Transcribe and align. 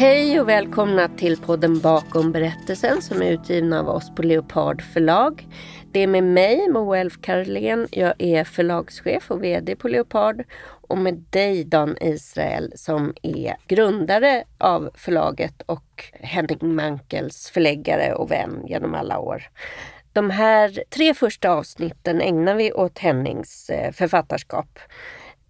Hej 0.00 0.40
och 0.40 0.48
välkomna 0.48 1.08
till 1.08 1.36
podden 1.36 1.80
Bakom 1.80 2.32
berättelsen 2.32 3.02
som 3.02 3.22
är 3.22 3.30
utgiven 3.30 3.72
av 3.72 3.88
oss 3.88 4.14
på 4.14 4.22
Leopard 4.22 4.82
förlag. 4.82 5.48
Det 5.92 6.00
är 6.00 6.06
med 6.06 6.24
mig, 6.24 6.68
Moa 6.68 6.98
Elf 6.98 7.20
Karlén. 7.20 7.88
Jag 7.90 8.14
är 8.18 8.44
förlagschef 8.44 9.30
och 9.30 9.44
VD 9.44 9.76
på 9.76 9.88
Leopard. 9.88 10.44
Och 10.62 10.98
med 10.98 11.14
dig, 11.14 11.64
Dan 11.64 11.96
Israel, 12.00 12.72
som 12.76 13.14
är 13.22 13.56
grundare 13.66 14.44
av 14.58 14.90
förlaget 14.94 15.62
och 15.66 16.04
Henning 16.12 16.74
Mankels 16.74 17.50
förläggare 17.50 18.14
och 18.14 18.30
vän 18.30 18.64
genom 18.66 18.94
alla 18.94 19.18
år. 19.18 19.42
De 20.12 20.30
här 20.30 20.82
tre 20.90 21.14
första 21.14 21.50
avsnitten 21.50 22.20
ägnar 22.20 22.54
vi 22.54 22.72
åt 22.72 22.98
Hennings 22.98 23.70
eh, 23.70 23.92
författarskap. 23.92 24.78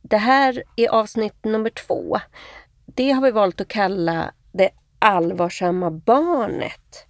Det 0.03 0.19
här 0.19 0.63
är 0.77 0.89
avsnitt 0.89 1.45
nummer 1.45 1.71
två. 1.71 2.19
Det 2.87 3.11
har 3.11 3.23
vi 3.23 3.31
valt 3.31 3.61
att 3.61 3.69
kalla 3.69 4.33
det 4.53 4.71
allvarsamma 4.99 5.91
barnet. 5.91 7.07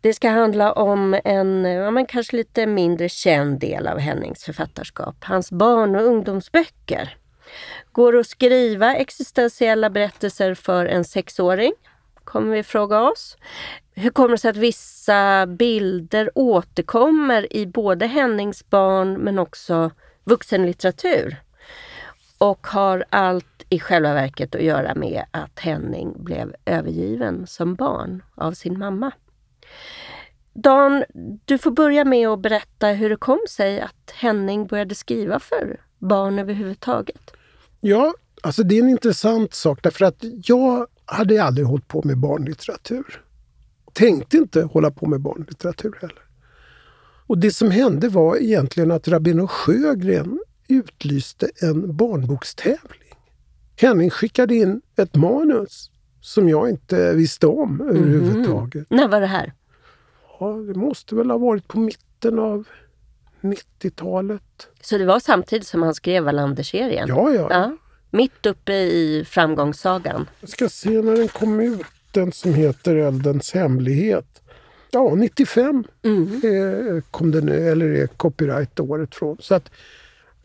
Det 0.00 0.14
ska 0.14 0.28
handla 0.28 0.72
om 0.72 1.20
en 1.24 1.64
ja, 1.64 1.90
men 1.90 2.06
kanske 2.06 2.36
lite 2.36 2.66
mindre 2.66 3.08
känd 3.08 3.60
del 3.60 3.86
av 3.86 3.98
Hennings 3.98 4.44
författarskap. 4.44 5.16
Hans 5.20 5.52
barn 5.52 5.96
och 5.96 6.02
ungdomsböcker. 6.02 7.16
Går 7.92 8.12
det 8.12 8.20
att 8.20 8.26
skriva 8.26 8.94
existentiella 8.94 9.90
berättelser 9.90 10.54
för 10.54 10.86
en 10.86 11.04
sexåring? 11.04 11.72
Kommer 12.24 12.56
vi 12.56 12.62
fråga 12.62 13.00
oss. 13.00 13.36
Hur 13.94 14.10
kommer 14.10 14.30
det 14.30 14.38
sig 14.38 14.50
att 14.50 14.56
vissa 14.56 15.46
bilder 15.46 16.30
återkommer 16.34 17.56
i 17.56 17.66
både 17.66 18.06
Hennings 18.06 18.70
barn 18.70 19.12
men 19.12 19.38
också 19.38 19.90
vuxenlitteratur? 20.24 21.36
Och 22.38 22.66
har 22.66 23.04
allt 23.10 23.55
i 23.68 23.78
själva 23.78 24.14
verket 24.14 24.54
att 24.54 24.62
göra 24.62 24.94
med 24.94 25.24
att 25.30 25.58
Henning 25.58 26.24
blev 26.24 26.54
övergiven 26.64 27.46
som 27.46 27.74
barn 27.74 28.22
av 28.34 28.52
sin 28.52 28.78
mamma. 28.78 29.12
Dan, 30.52 31.04
du 31.44 31.58
får 31.58 31.70
börja 31.70 32.04
med 32.04 32.28
att 32.28 32.40
berätta 32.40 32.86
hur 32.88 33.10
det 33.10 33.16
kom 33.16 33.40
sig 33.50 33.80
att 33.80 34.10
Henning 34.14 34.66
började 34.66 34.94
skriva 34.94 35.40
för 35.40 35.80
barn 35.98 36.38
överhuvudtaget. 36.38 37.30
Ja, 37.80 38.14
alltså 38.42 38.62
det 38.62 38.78
är 38.78 38.82
en 38.82 38.88
intressant 38.88 39.54
sak 39.54 39.82
därför 39.82 40.04
att 40.04 40.24
jag 40.44 40.86
hade 41.04 41.42
aldrig 41.42 41.66
hållit 41.66 41.88
på 41.88 42.02
med 42.04 42.18
barnlitteratur. 42.18 43.22
Tänkte 43.92 44.36
inte 44.36 44.62
hålla 44.62 44.90
på 44.90 45.06
med 45.06 45.20
barnlitteratur 45.20 45.98
heller. 46.00 46.22
Och 47.26 47.38
det 47.38 47.50
som 47.50 47.70
hände 47.70 48.08
var 48.08 48.36
egentligen 48.36 48.90
att 48.90 49.08
Rabino 49.08 49.46
Sjögren 49.46 50.40
utlyste 50.68 51.50
en 51.62 51.96
barnbokstävling. 51.96 53.05
Henning 53.76 54.10
skickade 54.10 54.54
in 54.54 54.82
ett 54.96 55.14
manus 55.14 55.90
som 56.20 56.48
jag 56.48 56.70
inte 56.70 57.12
visste 57.12 57.46
om 57.46 57.80
mm. 57.80 57.96
överhuvudtaget. 57.96 58.90
När 58.90 59.08
var 59.08 59.20
det 59.20 59.26
här? 59.26 59.52
Ja, 60.40 60.52
det 60.52 60.74
måste 60.74 61.14
väl 61.14 61.30
ha 61.30 61.38
varit 61.38 61.68
på 61.68 61.78
mitten 61.80 62.38
av 62.38 62.64
90-talet. 63.40 64.68
Så 64.80 64.98
det 64.98 65.04
var 65.06 65.20
samtidigt 65.20 65.66
som 65.66 65.82
han 65.82 65.94
skrev 65.94 66.24
Wallander-serien? 66.24 67.08
Ja, 67.08 67.30
ja, 67.30 67.46
ja. 67.50 67.76
Mitt 68.10 68.46
uppe 68.46 68.72
i 68.72 69.24
framgångssagan? 69.28 70.28
Jag 70.40 70.50
ska 70.50 70.68
se 70.68 71.02
när 71.02 71.16
den 71.16 71.28
kom 71.28 71.60
ut, 71.60 71.86
den 72.10 72.32
som 72.32 72.54
heter 72.54 72.94
Eldens 72.94 73.52
hemlighet. 73.52 74.42
Ja, 74.90 75.14
95 75.14 75.84
mm. 76.02 76.26
eh, 76.44 77.02
kom 77.10 77.30
den, 77.30 77.48
eller 77.48 77.86
är 77.86 78.06
copyright-året 78.06 79.14
från. 79.14 79.36
Så 79.40 79.54
att, 79.54 79.70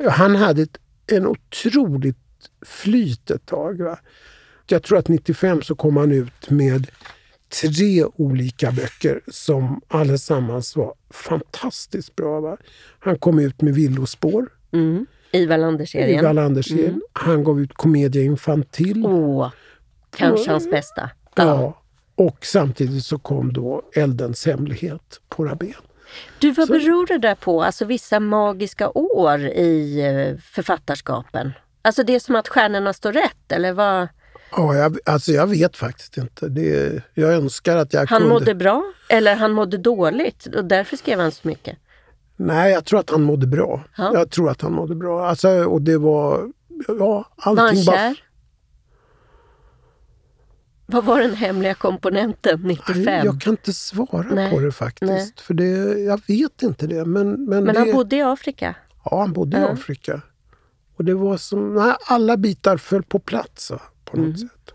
han 0.10 0.36
hade 0.36 0.62
ett, 0.62 0.78
en 1.08 1.28
otroligt 1.28 2.18
flyt 2.66 3.32
ett 3.32 3.46
tag. 3.46 3.82
Va? 3.82 4.00
Jag 4.68 4.84
tror 4.84 4.98
att 4.98 5.08
95 5.08 5.62
så 5.62 5.76
kom 5.76 5.98
han 5.98 6.12
ut 6.12 6.50
med 6.50 6.88
tre 7.62 8.06
olika 8.06 8.72
böcker 8.72 9.22
som 9.28 9.82
allesammans 9.88 10.76
var 10.76 10.94
fantastiskt 11.10 12.16
bra. 12.16 12.40
Va? 12.40 12.58
Han 13.00 13.18
kom 13.18 13.40
ut 13.40 13.62
med 13.62 13.74
Villospår. 13.74 14.50
Mm. 14.74 15.06
I 15.32 15.46
Wallander-serien. 15.46 16.20
I 16.20 16.24
Wallander 16.24 16.72
mm. 16.72 17.02
Han 17.14 17.44
gav 17.44 17.62
ut 17.62 17.74
Commedia 17.74 18.24
Infantil. 18.24 19.06
Åh, 19.06 19.52
kanske 20.18 20.52
hans 20.52 20.70
bästa. 20.70 21.10
Ja. 21.36 21.44
ja. 21.44 21.78
Och 22.16 22.46
samtidigt 22.46 23.06
så 23.06 23.20
kom 23.20 23.54
då 23.54 23.82
Eldens 23.94 24.46
hemlighet 24.46 25.22
på 25.30 25.46
Rabén. 25.46 25.74
Du, 26.40 26.52
vad 26.52 26.68
så. 26.68 26.74
beror 26.74 27.08
det 27.08 27.18
där 27.18 27.36
på? 27.36 27.64
Alltså 27.64 27.86
vissa 27.86 28.20
magiska 28.20 28.90
år 28.90 29.40
i 29.42 30.02
eh, 30.02 30.38
författarskapen? 30.42 31.52
Alltså 31.82 32.04
det 32.04 32.16
är 32.16 32.20
som 32.20 32.36
att 32.36 32.48
stjärnorna 32.48 32.94
står 32.94 33.14
rätt, 33.14 33.52
eller 33.52 33.74
vad? 33.74 34.08
Ja, 34.52 34.76
jag, 34.76 34.98
alltså 35.06 35.32
jag 35.32 35.48
vet 35.48 35.78
faktiskt 35.78 36.18
inte. 36.18 36.50
Det, 36.50 37.02
jag 37.14 37.34
önskar 37.34 37.78
att 37.78 37.94
jag 37.94 38.00
han 38.00 38.20
kunde... 38.20 38.34
mådde 38.34 38.56
bra 38.56 38.84
eller 39.10 39.36
han 39.36 39.52
mådde 39.52 39.78
dåligt 39.78 40.46
och 40.46 40.66
därför 40.66 40.98
skrev 40.98 41.20
han 41.20 41.32
så 41.32 41.48
mycket? 41.48 41.78
Nej, 42.36 42.72
jag 42.72 42.86
tror 42.86 43.00
att 43.00 43.10
han 43.10 43.22
mådde 43.22 43.48
bra. 43.48 43.84
Ja. 43.98 44.12
Jag 44.14 44.30
tror 44.30 44.50
att 44.50 44.62
han 44.62 44.74
mådde 44.74 44.96
bra. 44.96 45.28
Alltså, 45.28 45.50
och 45.50 45.82
det 45.82 45.98
var... 45.98 46.52
Ja, 46.88 47.26
allting 47.38 47.86
var 47.86 47.98
han 47.98 48.16
kär? 48.16 48.24
Vad 50.86 51.06
var 51.06 51.20
den 51.20 51.34
hemliga 51.34 51.74
komponenten 51.74 52.62
95? 52.64 53.26
Jag 53.26 53.42
kan 53.42 53.54
inte 53.54 53.74
svara 53.74 54.28
Nej. 54.32 54.52
på 54.52 54.60
det 54.60 54.72
faktiskt. 54.72 55.12
Nej. 55.12 55.34
För 55.38 55.54
det, 55.54 56.00
jag 56.00 56.22
vet 56.28 56.62
inte 56.62 56.88
det. 56.88 57.06
Men, 57.06 57.46
men, 57.46 57.64
men 57.64 57.74
det... 57.74 57.80
han 57.80 57.92
bodde 57.92 58.16
i 58.16 58.22
Afrika? 58.22 58.76
Ja, 59.06 59.20
han 59.20 59.34
bodde 59.34 59.60
ja. 59.60 59.68
i 59.68 59.72
Afrika. 59.72 60.22
Och 61.02 61.06
det 61.06 61.14
var 61.14 61.38
som, 61.38 61.74
nej, 61.74 61.96
alla 62.06 62.38
bitar 62.38 62.78
föll 62.78 63.04
på 63.04 63.20
plats 63.20 63.72
på 64.06 64.18
något 64.18 64.26
mm. 64.26 64.38
sätt. 64.38 64.74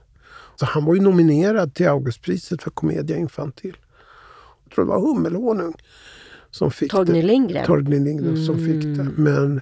Så 0.57 0.67
han 0.67 0.85
var 0.85 0.95
ju 0.95 1.01
nominerad 1.01 1.75
till 1.75 1.89
Augustpriset 1.89 2.63
för 2.63 2.71
Commedia 2.71 3.17
Infantil. 3.17 3.77
Jag 4.65 4.73
tror 4.73 4.85
det 4.85 4.89
var 4.89 5.01
Hummelhonung 5.01 5.75
som 6.51 6.71
fick 6.71 6.91
Torgny 6.91 7.21
det. 7.21 7.27
Lindgren? 7.27 7.67
Torgny 7.67 7.99
Lindgren 7.99 8.35
mm. 8.35 8.47
som 8.47 8.59
fick 8.59 8.83
det. 8.83 9.07
Men 9.17 9.61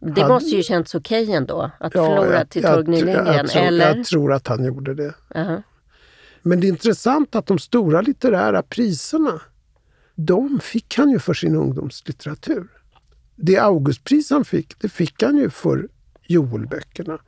det 0.00 0.20
hade, 0.20 0.34
måste 0.34 0.50
ju 0.50 0.62
känts 0.62 0.94
okej 0.94 1.22
okay 1.22 1.34
ändå 1.34 1.70
att 1.80 1.94
ja, 1.94 2.06
förlora 2.06 2.44
till 2.44 2.62
Torgny 2.62 2.96
Lindgren, 2.96 3.26
jag, 3.26 3.48
tror, 3.48 3.62
eller? 3.62 3.96
Jag 3.96 4.04
tror 4.04 4.32
att 4.32 4.46
han 4.46 4.64
gjorde 4.64 4.94
det. 4.94 5.06
Uh 5.06 5.12
-huh. 5.30 5.62
Men 6.42 6.60
det 6.60 6.66
är 6.66 6.68
intressant 6.68 7.34
att 7.34 7.46
de 7.46 7.58
stora 7.58 8.00
litterära 8.00 8.62
priserna, 8.62 9.40
de 10.14 10.60
fick 10.62 10.96
han 10.96 11.10
ju 11.10 11.18
för 11.18 11.34
sin 11.34 11.56
ungdomslitteratur. 11.56 12.68
Det 13.36 13.58
Augustpris 13.58 14.30
han 14.30 14.44
fick, 14.44 14.80
det 14.80 14.88
fick 14.88 15.22
han 15.22 15.36
ju 15.36 15.50
för 15.50 15.88
Joelböckerna. 16.28 17.18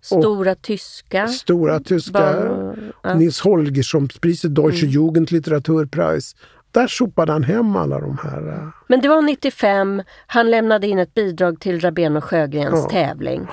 Stora 0.00 0.54
tyska. 0.54 1.28
Stora 1.28 1.80
tyska. 1.80 2.12
Bar, 2.12 2.76
ja. 3.02 3.14
Nils 3.14 3.40
Holgerssonpriset, 3.40 4.54
Deutsche 4.54 4.86
mm. 4.86 4.90
Jugendliteraturpreis. 4.90 6.36
Där 6.70 6.86
sopade 6.86 7.32
han 7.32 7.42
hem 7.42 7.76
alla 7.76 8.00
de 8.00 8.18
här. 8.22 8.48
Uh... 8.48 8.68
Men 8.88 9.00
det 9.00 9.08
var 9.08 9.22
95. 9.22 10.02
Han 10.26 10.50
lämnade 10.50 10.86
in 10.86 10.98
ett 10.98 11.14
bidrag 11.14 11.60
till 11.60 11.80
Rabén 11.80 12.16
och 12.16 12.24
Sjögrens 12.24 12.80
ja. 12.82 12.90
tävling. 12.90 13.46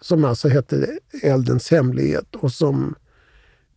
Som 0.00 0.24
alltså 0.24 0.48
hette 0.48 0.98
Eldens 1.22 1.70
hemlighet 1.70 2.36
och 2.36 2.52
som 2.52 2.94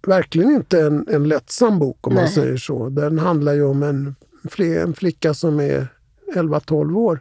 verkligen 0.07 0.51
inte 0.51 0.81
en, 0.81 1.07
en 1.07 1.27
lättsam 1.27 1.79
bok 1.79 2.07
om 2.07 2.13
Nej. 2.13 2.23
man 2.23 2.31
säger 2.31 2.57
så. 2.57 2.89
Den 2.89 3.19
handlar 3.19 3.53
ju 3.53 3.63
om 3.63 3.83
en, 3.83 4.15
en 4.59 4.93
flicka 4.93 5.33
som 5.33 5.59
är 5.59 5.87
11-12 6.35 6.95
år 6.95 7.19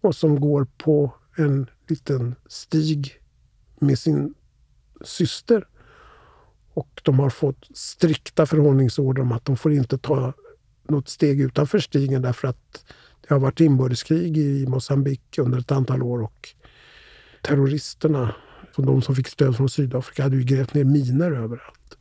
och 0.00 0.14
som 0.14 0.40
går 0.40 0.66
på 0.78 1.14
en 1.36 1.66
liten 1.90 2.34
stig 2.46 3.20
med 3.78 3.98
sin 3.98 4.34
syster. 5.04 5.66
Och 6.74 7.00
de 7.02 7.18
har 7.18 7.30
fått 7.30 7.76
strikta 7.76 8.46
förhållningsorder 8.46 9.22
om 9.22 9.32
att 9.32 9.44
de 9.44 9.56
får 9.56 9.72
inte 9.72 9.98
ta 9.98 10.32
något 10.88 11.08
steg 11.08 11.40
utanför 11.40 11.78
stigen 11.78 12.22
därför 12.22 12.48
att 12.48 12.84
det 13.20 13.34
har 13.34 13.40
varit 13.40 13.60
inbördeskrig 13.60 14.38
i 14.38 14.66
Mosambik 14.66 15.38
under 15.38 15.58
ett 15.58 15.72
antal 15.72 16.02
år 16.02 16.22
och 16.22 16.48
terroristerna, 17.42 18.34
de 18.76 19.02
som 19.02 19.14
fick 19.14 19.28
stöd 19.28 19.56
från 19.56 19.68
Sydafrika, 19.68 20.22
hade 20.22 20.36
ju 20.36 20.42
grävt 20.42 20.74
ner 20.74 20.84
miner 20.84 21.32
överallt. 21.32 21.98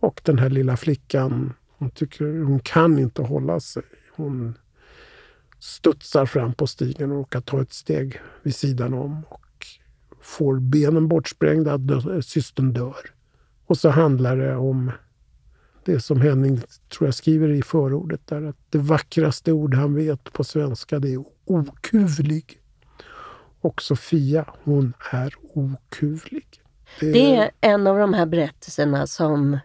Och 0.00 0.20
den 0.24 0.38
här 0.38 0.50
lilla 0.50 0.76
flickan, 0.76 1.52
hon 1.78 1.90
tycker 1.90 2.24
hon 2.24 2.60
kan 2.60 2.98
inte 2.98 3.22
hålla 3.22 3.60
sig. 3.60 3.82
Hon 4.16 4.54
studsar 5.58 6.26
fram 6.26 6.54
på 6.54 6.66
stigen 6.66 7.10
och 7.10 7.16
råkar 7.16 7.40
ta 7.40 7.62
ett 7.62 7.72
steg 7.72 8.20
vid 8.42 8.54
sidan 8.54 8.94
om 8.94 9.24
och 9.28 9.66
får 10.20 10.60
benen 10.60 11.08
bortsprängda, 11.08 11.78
systern 12.22 12.72
dör. 12.72 13.10
Och 13.66 13.78
så 13.78 13.88
handlar 13.88 14.36
det 14.36 14.56
om 14.56 14.92
det 15.84 16.00
som 16.00 16.20
Henning 16.20 16.60
tror 16.88 17.06
jag 17.06 17.14
skriver 17.14 17.48
i 17.48 17.62
förordet 17.62 18.26
där, 18.26 18.42
att 18.42 18.56
det 18.70 18.78
vackraste 18.78 19.52
ord 19.52 19.74
han 19.74 19.94
vet 19.94 20.32
på 20.32 20.44
svenska 20.44 20.98
det 20.98 21.12
är 21.12 21.24
okuvlig. 21.44 22.60
Och 23.60 23.82
Sofia, 23.82 24.54
hon 24.64 24.92
är 25.10 25.34
okuvlig. 25.54 26.46
Det, 27.00 27.12
det 27.12 27.36
är 27.36 27.50
en 27.60 27.86
av 27.86 27.98
de 27.98 28.14
här 28.14 28.26
berättelserna 28.26 29.06
som 29.06 29.58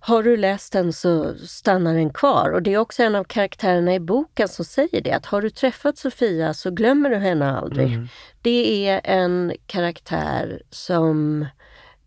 har 0.00 0.22
du 0.22 0.36
läst 0.36 0.72
den 0.72 0.92
så 0.92 1.34
stannar 1.34 1.94
den 1.94 2.12
kvar. 2.12 2.50
Och 2.50 2.62
det 2.62 2.74
är 2.74 2.78
också 2.78 3.02
en 3.02 3.14
av 3.14 3.24
karaktärerna 3.24 3.94
i 3.94 4.00
boken 4.00 4.48
som 4.48 4.64
säger 4.64 5.00
det. 5.00 5.12
Att 5.12 5.26
har 5.26 5.42
du 5.42 5.50
träffat 5.50 5.98
Sofia 5.98 6.54
så 6.54 6.70
glömmer 6.70 7.10
du 7.10 7.16
henne 7.16 7.50
aldrig. 7.50 7.92
Mm. 7.92 8.08
Det 8.42 8.88
är 8.88 9.00
en 9.04 9.52
karaktär 9.66 10.62
som 10.70 11.46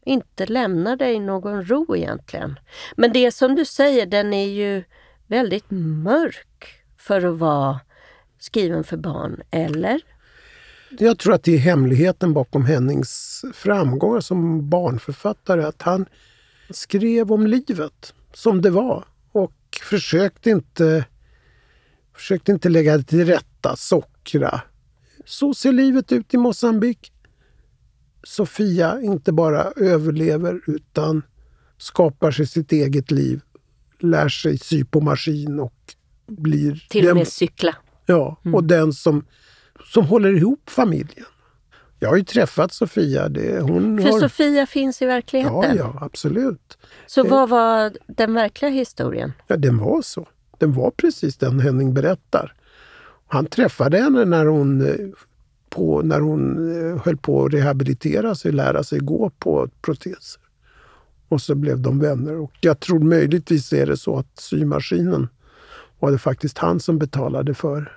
inte 0.05 0.45
lämnar 0.45 0.95
dig 0.95 1.19
någon 1.19 1.65
ro 1.65 1.95
egentligen. 1.95 2.59
Men 2.95 3.13
det 3.13 3.31
som 3.31 3.55
du 3.55 3.65
säger, 3.65 4.05
den 4.05 4.33
är 4.33 4.47
ju 4.47 4.83
väldigt 5.27 5.71
mörk 6.03 6.83
för 6.97 7.25
att 7.25 7.37
vara 7.37 7.79
skriven 8.39 8.83
för 8.83 8.97
barn, 8.97 9.41
eller? 9.51 10.01
Jag 10.89 11.17
tror 11.19 11.33
att 11.33 11.43
det 11.43 11.55
är 11.55 11.59
hemligheten 11.59 12.33
bakom 12.33 12.65
Hennings 12.65 13.45
framgångar 13.53 14.19
som 14.19 14.69
barnförfattare. 14.69 15.63
Att 15.65 15.81
han 15.81 16.05
skrev 16.69 17.31
om 17.31 17.47
livet 17.47 18.13
som 18.33 18.61
det 18.61 18.69
var 18.69 19.05
och 19.31 19.53
försökte 19.81 20.49
inte, 20.49 21.05
försökte 22.15 22.51
inte 22.51 22.69
lägga 22.69 22.97
det 22.97 23.03
till 23.03 23.25
rätta, 23.25 23.75
sockra. 23.75 24.61
Så 25.25 25.53
ser 25.53 25.71
livet 25.71 26.11
ut 26.11 26.33
i 26.33 26.37
Mosambik. 26.37 27.11
Sofia 28.23 29.01
inte 29.01 29.31
bara 29.31 29.63
överlever 29.75 30.61
utan 30.67 31.21
skapar 31.77 32.31
sig 32.31 32.47
sitt 32.47 32.71
eget 32.71 33.11
liv, 33.11 33.41
lär 33.99 34.29
sig 34.29 34.57
sy 34.57 34.85
på 34.85 35.01
maskin 35.01 35.59
och 35.59 35.95
blir... 36.27 36.87
Till 36.89 37.09
och 37.09 37.17
med 37.17 37.27
cykla. 37.27 37.75
Ja, 38.05 38.41
mm. 38.43 38.55
och 38.55 38.63
den 38.63 38.93
som, 38.93 39.25
som 39.85 40.05
håller 40.05 40.37
ihop 40.37 40.69
familjen. 40.69 41.25
Jag 42.03 42.09
har 42.09 42.17
ju 42.17 42.23
träffat 42.23 42.73
Sofia. 42.73 43.29
Det, 43.29 43.59
hon 43.59 44.01
För 44.01 44.11
har... 44.11 44.19
Sofia 44.19 44.65
finns 44.65 45.01
i 45.01 45.05
verkligheten? 45.05 45.53
Ja, 45.55 45.75
ja 45.75 45.97
absolut. 46.01 46.77
Så 47.07 47.23
vad 47.27 47.49
var 47.49 47.91
den 48.07 48.33
verkliga 48.33 48.71
historien? 48.71 49.33
Ja, 49.47 49.57
den 49.57 49.77
var 49.77 50.01
så. 50.01 50.27
Den 50.57 50.73
var 50.73 50.91
precis 50.91 51.37
den 51.37 51.59
Henning 51.59 51.93
berättar. 51.93 52.53
Han 53.27 53.45
träffade 53.45 53.97
henne 53.97 54.25
när 54.25 54.45
hon, 54.45 54.81
eh, 54.81 54.95
på, 55.69 56.01
när 56.01 56.19
hon 56.19 56.71
eh, 56.75 57.03
höll 57.05 57.17
på 57.17 57.45
att 57.45 57.53
rehabilitera 57.53 58.35
sig, 58.35 58.51
lära 58.51 58.83
sig 58.83 58.99
gå 58.99 59.29
på 59.39 59.69
proteser. 59.81 60.41
Och 61.29 61.41
så 61.41 61.55
blev 61.55 61.79
de 61.79 61.99
vänner. 61.99 62.39
Och 62.39 62.51
jag 62.61 62.79
tror 62.79 62.99
möjligtvis 62.99 63.73
är 63.73 63.85
det 63.85 63.97
så 63.97 64.17
att 64.17 64.39
symaskinen 64.39 65.27
var 65.99 66.11
det 66.11 66.17
faktiskt 66.17 66.57
han 66.57 66.79
som 66.79 66.97
betalade 66.97 67.53
för. 67.53 67.91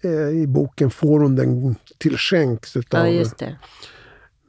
Eh, 0.00 0.28
I 0.42 0.46
boken 0.46 0.90
får 0.90 1.20
hon 1.20 1.36
den 1.36 1.76
till 1.98 2.18
skänks. 2.18 2.76
Utav, 2.76 3.06
ja, 3.06 3.12
just 3.12 3.38
det. 3.38 3.56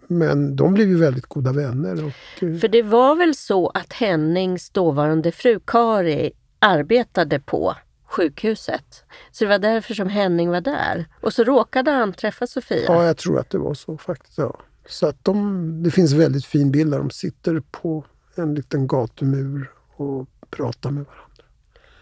Men 0.08 0.56
de 0.56 0.74
blev 0.74 0.88
ju 0.88 0.98
väldigt 0.98 1.26
goda 1.26 1.52
vänner. 1.52 2.06
Och, 2.06 2.44
eh, 2.44 2.58
för 2.58 2.68
det 2.68 2.82
var 2.82 3.16
väl 3.16 3.36
så 3.36 3.70
att 3.70 3.94
Hennings 3.94 4.70
dåvarande 4.70 5.32
fru 5.32 5.60
Kari 5.66 6.32
arbetade 6.60 7.40
på 7.40 7.76
sjukhuset. 8.06 9.04
Så 9.32 9.44
det 9.44 9.50
var 9.50 9.60
därför 9.60 9.94
som 9.94 10.08
Henning 10.10 10.50
var 10.50 10.62
där. 10.62 11.06
Och 11.22 11.34
så 11.34 11.44
råkade 11.44 11.92
han 11.92 12.14
träffa 12.14 12.48
Sofia. 12.48 12.86
Ja, 12.88 13.06
jag 13.06 13.18
tror 13.18 13.40
att 13.40 13.50
det 13.50 13.58
var 13.58 13.74
så 13.74 13.98
faktiskt. 13.98 14.38
Ja. 14.38 14.60
Så 14.88 15.08
att 15.08 15.26
de, 15.26 15.84
det 15.84 15.92
finns 15.92 16.14
väldigt 16.14 16.46
fin 16.46 16.72
bild 16.72 16.92
där 16.92 16.98
de 16.98 17.10
sitter 17.10 17.64
på 17.72 18.06
en 18.36 18.56
liten 18.56 18.88
gatumur 18.88 19.72
och 19.96 20.28
pratar 20.50 20.92
med 20.92 21.06
varandra. 21.06 21.44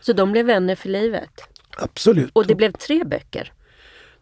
Så 0.02 0.14
de 0.14 0.32
blev 0.32 0.46
vänner 0.46 0.76
för 0.76 0.90
livet? 0.90 1.42
Absolut. 1.78 2.30
Och 2.34 2.48
det 2.48 2.56
blev 2.56 2.72
tre 2.72 3.04
böcker? 3.04 3.54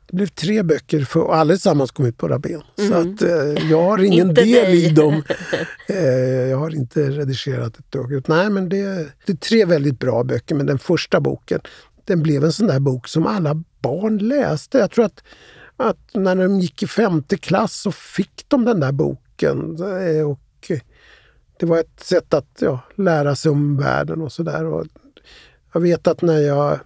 Det 0.07 0.15
blev 0.15 0.27
tre 0.27 0.63
böcker 0.63 1.01
för, 1.01 1.19
och 1.19 1.35
allesammans 1.35 1.91
kom 1.91 2.05
ut 2.05 2.17
på 2.17 2.27
Rabén. 2.27 2.61
Mm. 2.77 2.91
Så 2.91 2.97
att 2.97 3.21
eh, 3.21 3.69
jag 3.71 3.83
har 3.83 4.03
ingen 4.03 4.33
del 4.33 4.73
i 4.73 4.89
dem. 4.89 5.23
Eh, 5.87 6.49
jag 6.49 6.57
har 6.57 6.75
inte 6.75 7.09
redigerat 7.09 7.77
ett 7.77 7.91
dugg. 7.91 8.29
Nej, 8.29 8.49
men 8.49 8.69
det, 8.69 8.83
det 9.25 9.33
är 9.33 9.37
tre 9.37 9.65
väldigt 9.65 9.99
bra 9.99 10.23
böcker. 10.23 10.55
Men 10.55 10.65
den 10.65 10.79
första 10.79 11.19
boken, 11.19 11.61
den 12.05 12.23
blev 12.23 12.43
en 12.43 12.51
sån 12.51 12.67
där 12.67 12.79
bok 12.79 13.07
som 13.07 13.27
alla 13.27 13.63
barn 13.81 14.17
läste. 14.17 14.77
Jag 14.77 14.91
tror 14.91 15.05
att, 15.05 15.23
att 15.77 16.09
när 16.13 16.35
de 16.35 16.59
gick 16.59 16.83
i 16.83 16.87
femte 16.87 17.37
klass 17.37 17.73
så 17.73 17.91
fick 17.91 18.45
de 18.47 18.65
den 18.65 18.79
där 18.79 18.91
boken. 18.91 19.77
Eh, 19.83 20.29
och 20.29 20.71
det 21.59 21.65
var 21.65 21.77
ett 21.77 21.99
sätt 21.99 22.33
att 22.33 22.57
ja, 22.59 22.79
lära 22.95 23.35
sig 23.35 23.51
om 23.51 23.77
världen 23.77 24.21
och 24.21 24.31
sådär. 24.31 24.85
Jag 25.73 25.81
vet 25.81 26.07
att 26.07 26.21
när 26.21 26.39
jag 26.39 26.79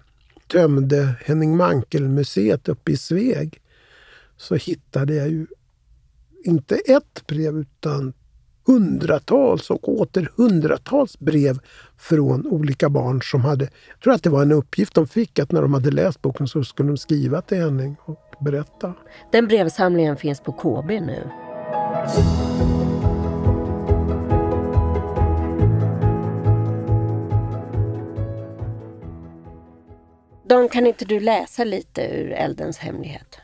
tömde 0.52 1.14
Henning 1.24 1.56
Mankell-museet 1.56 2.68
uppe 2.68 2.92
i 2.92 2.96
Sveg 2.96 3.60
så 4.36 4.54
hittade 4.54 5.14
jag 5.14 5.28
ju 5.28 5.46
inte 6.44 6.76
ett 6.76 7.26
brev 7.26 7.58
utan 7.58 8.12
hundratals 8.66 9.70
och 9.70 9.88
åter 10.00 10.30
hundratals 10.36 11.18
brev 11.18 11.58
från 11.98 12.46
olika 12.46 12.88
barn 12.88 13.22
som 13.22 13.40
hade... 13.40 13.64
Jag 13.64 14.00
tror 14.02 14.12
att 14.12 14.22
det 14.22 14.30
var 14.30 14.42
en 14.42 14.52
uppgift 14.52 14.94
de 14.94 15.06
fick 15.06 15.38
att 15.38 15.52
när 15.52 15.62
de 15.62 15.74
hade 15.74 15.90
läst 15.90 16.22
boken 16.22 16.48
så 16.48 16.64
skulle 16.64 16.88
de 16.88 16.96
skriva 16.96 17.42
till 17.42 17.58
Henning 17.58 17.96
och 18.04 18.34
berätta. 18.40 18.94
Den 19.32 19.48
brevsamlingen 19.48 20.16
finns 20.16 20.40
på 20.40 20.52
KB 20.52 20.88
nu. 20.88 21.30
Dan, 30.50 30.68
kan 30.68 30.86
inte 30.86 31.04
du 31.04 31.20
läsa 31.20 31.64
lite 31.64 32.02
ur 32.02 32.32
Eldens 32.32 32.78
hemlighet? 32.78 33.38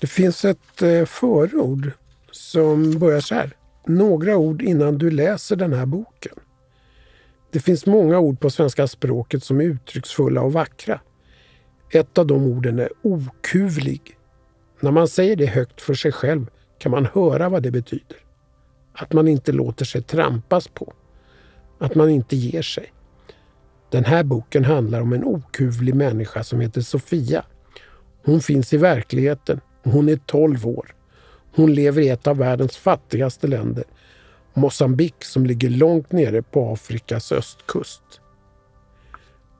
Det 0.00 0.06
finns 0.06 0.44
ett 0.44 0.82
eh, 0.82 1.04
förord 1.04 1.90
som 2.30 2.98
börjar 2.98 3.20
så 3.20 3.34
här. 3.34 3.56
Några 3.86 4.36
ord 4.36 4.62
innan 4.62 4.98
du 4.98 5.10
läser 5.10 5.56
den 5.56 5.72
här 5.72 5.86
boken. 5.86 6.34
Det 7.50 7.60
finns 7.60 7.86
många 7.86 8.18
ord 8.18 8.40
på 8.40 8.50
svenska 8.50 8.88
språket 8.88 9.44
som 9.44 9.60
är 9.60 9.64
uttrycksfulla 9.64 10.40
och 10.42 10.52
vackra. 10.52 11.00
Ett 11.90 12.18
av 12.18 12.26
de 12.26 12.44
orden 12.44 12.78
är 12.78 12.90
okuvlig. 13.02 14.18
När 14.80 14.90
man 14.90 15.08
säger 15.08 15.36
det 15.36 15.46
högt 15.46 15.80
för 15.80 15.94
sig 15.94 16.12
själv 16.12 16.46
kan 16.78 16.90
man 16.92 17.08
höra 17.12 17.48
vad 17.48 17.62
det 17.62 17.70
betyder. 17.70 18.16
Att 18.92 19.12
man 19.12 19.28
inte 19.28 19.52
låter 19.52 19.84
sig 19.84 20.02
trampas 20.02 20.68
på. 20.68 20.92
Att 21.78 21.94
man 21.94 22.10
inte 22.10 22.36
ger 22.36 22.62
sig. 22.62 22.92
Den 23.94 24.04
här 24.04 24.22
boken 24.22 24.64
handlar 24.64 25.00
om 25.00 25.12
en 25.12 25.24
okuvlig 25.24 25.94
människa 25.94 26.44
som 26.44 26.60
heter 26.60 26.80
Sofia. 26.80 27.44
Hon 28.24 28.40
finns 28.40 28.72
i 28.72 28.76
verkligheten 28.76 29.60
och 29.82 29.90
hon 29.90 30.08
är 30.08 30.16
12 30.16 30.66
år. 30.66 30.94
Hon 31.54 31.74
lever 31.74 32.02
i 32.02 32.08
ett 32.08 32.26
av 32.26 32.36
världens 32.36 32.76
fattigaste 32.76 33.46
länder, 33.46 33.84
Mosambik 34.54 35.24
som 35.24 35.46
ligger 35.46 35.70
långt 35.70 36.12
nere 36.12 36.42
på 36.42 36.72
Afrikas 36.72 37.32
östkust. 37.32 38.02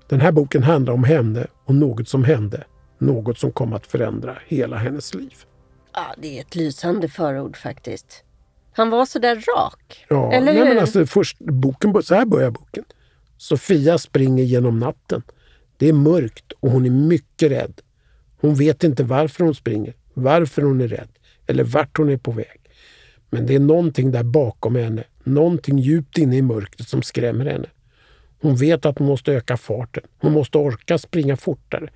Den 0.09 0.21
här 0.21 0.33
boken 0.33 0.63
handlar 0.63 0.93
om 0.93 1.05
henne 1.05 1.47
och 1.65 1.75
något 1.75 2.09
som 2.09 2.25
hände. 2.25 2.65
Något 2.99 3.39
som 3.39 3.53
kom 3.53 3.73
att 3.73 3.87
förändra 3.87 4.39
hela 4.47 4.77
hennes 4.77 5.15
liv. 5.15 5.35
Ja, 5.93 6.15
det 6.19 6.39
är 6.39 6.41
ett 6.41 6.55
lysande 6.55 7.09
förord 7.09 7.57
faktiskt. 7.57 8.25
Han 8.73 8.91
var 8.91 9.07
så 9.07 9.19
där 9.19 9.35
rak. 9.35 10.07
Ja, 10.09 10.33
eller 10.33 10.53
nej, 10.53 10.57
hur? 10.57 10.65
Men 10.65 10.79
alltså, 10.79 11.07
först, 11.07 11.39
boken, 11.39 12.03
så 12.03 12.15
här 12.15 12.27
börjar 12.27 12.51
boken. 12.51 12.85
Sofia 13.37 13.99
springer 13.99 14.45
genom 14.45 14.79
natten. 14.79 15.23
Det 15.77 15.89
är 15.89 15.93
mörkt 15.93 16.53
och 16.61 16.71
hon 16.71 16.87
är 16.87 16.91
mycket 16.91 17.51
rädd. 17.51 17.81
Hon 18.41 18.55
vet 18.55 18.85
inte 18.85 19.05
varför 19.05 19.45
hon 19.45 19.55
springer, 19.55 19.95
varför 20.15 20.63
hon 20.63 20.81
är 20.81 20.89
rädd 20.89 21.09
eller 21.47 21.65
vart 21.65 21.99
hon 21.99 22.09
är 22.09 22.17
på 22.17 22.31
väg. 22.31 22.61
Men 23.31 23.47
det 23.47 23.55
är 23.55 23.61
någonting 23.61 24.11
där 24.11 24.23
bakom 24.23 24.77
henne, 24.77 25.05
någonting 25.25 25.79
djupt 25.79 26.19
inne 26.19 26.37
i 26.37 26.43
mörkret 26.43 26.89
som 26.89 27.03
skrämmer 27.03 27.45
henne. 27.45 27.69
Hon 28.41 28.57
vet 28.57 28.87
att 28.87 28.99
hon 28.99 29.07
måste 29.07 29.33
öka 29.33 29.57
farten. 29.57 30.03
Hon 30.19 30.33
måste 30.33 30.59
orka 30.59 30.99
springa 30.99 31.37
fortare. 31.37 31.91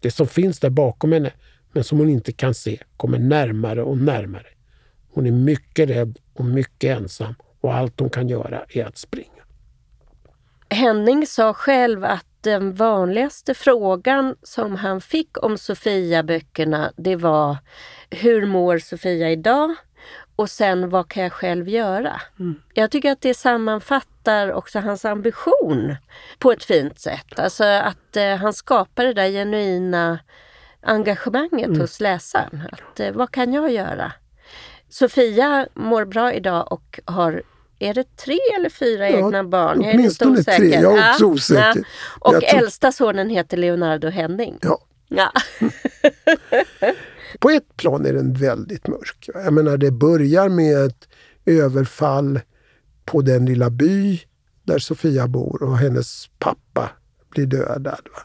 Det 0.00 0.10
som 0.10 0.26
finns 0.26 0.60
där 0.60 0.70
bakom 0.70 1.12
henne, 1.12 1.32
men 1.72 1.84
som 1.84 1.98
hon 1.98 2.08
inte 2.08 2.32
kan 2.32 2.54
se, 2.54 2.78
kommer 2.96 3.18
närmare 3.18 3.82
och 3.82 3.98
närmare. 3.98 4.46
Hon 5.12 5.26
är 5.26 5.30
mycket 5.30 5.88
rädd 5.88 6.18
och 6.34 6.44
mycket 6.44 6.98
ensam 6.98 7.34
och 7.60 7.74
allt 7.74 8.00
hon 8.00 8.10
kan 8.10 8.28
göra 8.28 8.64
är 8.68 8.84
att 8.84 8.98
springa. 8.98 9.41
Henning 10.72 11.26
sa 11.26 11.54
själv 11.54 12.04
att 12.04 12.26
den 12.40 12.74
vanligaste 12.74 13.54
frågan 13.54 14.36
som 14.42 14.76
han 14.76 15.00
fick 15.00 15.44
om 15.44 15.58
Sofia-böckerna 15.58 16.92
det 16.96 17.16
var 17.16 17.56
Hur 18.10 18.46
mår 18.46 18.78
Sofia 18.78 19.30
idag? 19.30 19.74
Och 20.36 20.50
sen 20.50 20.90
vad 20.90 21.08
kan 21.08 21.22
jag 21.22 21.32
själv 21.32 21.68
göra? 21.68 22.20
Mm. 22.38 22.54
Jag 22.74 22.90
tycker 22.90 23.12
att 23.12 23.20
det 23.20 23.34
sammanfattar 23.34 24.52
också 24.52 24.80
hans 24.80 25.04
ambition 25.04 25.96
på 26.38 26.52
ett 26.52 26.64
fint 26.64 27.00
sätt. 27.00 27.38
Alltså 27.38 27.64
att 27.64 28.16
eh, 28.16 28.36
han 28.36 28.52
skapar 28.52 29.04
det 29.04 29.12
där 29.12 29.28
genuina 29.28 30.18
engagemanget 30.80 31.66
mm. 31.66 31.80
hos 31.80 32.00
läsaren. 32.00 32.62
Att, 32.72 33.00
eh, 33.00 33.12
vad 33.12 33.30
kan 33.30 33.52
jag 33.52 33.72
göra? 33.72 34.12
Sofia 34.88 35.66
mår 35.74 36.04
bra 36.04 36.32
idag 36.32 36.72
och 36.72 37.00
har 37.04 37.42
är 37.82 37.94
det 37.94 38.16
tre 38.16 38.38
eller 38.56 38.68
fyra 38.68 39.10
ja, 39.10 39.18
egna 39.18 39.44
barn? 39.44 39.82
Jag 39.82 39.94
är 39.94 39.98
lite 39.98 40.28
osäker. 40.28 40.58
Tre. 40.58 40.80
Jag 40.80 40.98
är 40.98 41.10
också 41.12 41.24
osäker. 41.24 41.86
Ja. 42.20 42.28
Och 42.28 42.34
jag 42.34 42.54
äldsta 42.54 42.92
sonen 42.92 43.30
heter 43.30 43.56
Leonardo 43.56 44.08
Henning. 44.08 44.58
Ja. 44.62 44.78
ja. 45.08 45.32
På 47.38 47.50
ett 47.50 47.76
plan 47.76 48.06
är 48.06 48.12
den 48.12 48.32
väldigt 48.32 48.88
mörk. 48.88 49.28
Jag 49.34 49.52
menar, 49.52 49.76
det 49.76 49.90
börjar 49.90 50.48
med 50.48 50.86
ett 50.86 51.08
överfall 51.46 52.40
på 53.04 53.22
den 53.22 53.46
lilla 53.46 53.70
by 53.70 54.20
där 54.62 54.78
Sofia 54.78 55.28
bor 55.28 55.62
och 55.62 55.78
hennes 55.78 56.30
pappa 56.38 56.90
blir 57.30 57.46
dödad. 57.46 58.08
Va? 58.14 58.22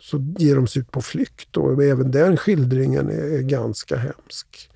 Så 0.00 0.34
ger 0.38 0.56
de 0.56 0.66
sig 0.66 0.82
ut 0.82 0.90
på 0.90 1.02
flykt 1.02 1.56
och 1.56 1.84
även 1.84 2.10
den 2.10 2.36
skildringen 2.36 3.10
är 3.10 3.42
ganska 3.42 3.96
hemsk. 3.96 4.70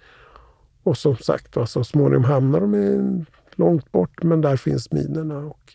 Och 0.83 0.99
som 0.99 1.17
sagt, 1.17 1.57
så 1.67 1.85
småningom 1.85 2.25
hamnar 2.25 2.61
de 2.61 2.75
i 2.75 2.87
en 2.87 3.27
långt 3.59 3.93
bort, 3.93 4.23
men 4.23 4.41
där 4.41 4.57
finns 4.57 4.93
minerna. 4.93 5.39
Och, 5.39 5.75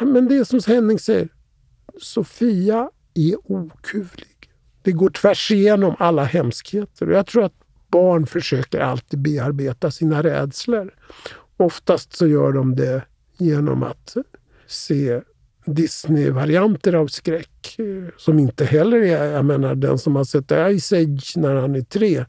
men 0.00 0.28
det 0.28 0.36
är 0.36 0.44
som 0.44 0.60
Henning 0.66 0.98
säger, 0.98 1.28
Sofia 2.00 2.90
är 3.14 3.36
okuvlig. 3.44 4.50
Det 4.82 4.92
går 4.92 5.10
tvärs 5.10 5.50
igenom 5.50 5.94
alla 5.98 6.24
hemskheter. 6.24 7.08
Och 7.08 7.14
jag 7.14 7.26
tror 7.26 7.44
att 7.44 7.54
barn 7.88 8.26
försöker 8.26 8.80
alltid 8.80 9.20
bearbeta 9.20 9.90
sina 9.90 10.22
rädslor. 10.22 10.94
Oftast 11.56 12.16
så 12.16 12.26
gör 12.26 12.52
de 12.52 12.74
det 12.74 13.02
genom 13.36 13.82
att 13.82 14.16
se 14.66 15.20
Disney-varianter 15.66 16.92
av 16.92 17.06
skräck 17.06 17.76
eh, 17.78 18.12
som 18.16 18.38
inte 18.38 18.64
heller 18.64 18.98
är... 19.02 19.24
Jag 19.24 19.44
menar, 19.44 19.74
den 19.74 19.98
som 19.98 20.16
har 20.16 20.24
sett 20.24 20.78
Ice 20.80 20.92
Age 20.92 21.32
när 21.36 21.54
han 21.54 21.74
är 21.74 21.82
tre 21.82 22.24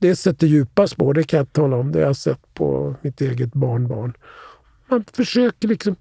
det 0.00 0.16
sätter 0.16 0.46
djupa 0.46 0.86
spår, 0.86 1.14
det 1.14 1.22
kan 1.22 1.38
jag 1.38 1.52
tala 1.52 1.76
om. 1.76 1.92
Det 1.92 1.98
har 1.98 2.06
jag 2.06 2.16
sett 2.16 2.54
på 2.54 2.94
mitt 3.02 3.20
eget 3.20 3.52
barnbarn. 3.52 4.12
Man 4.88 5.04
försöker 5.12 5.68
liksom 5.68 5.96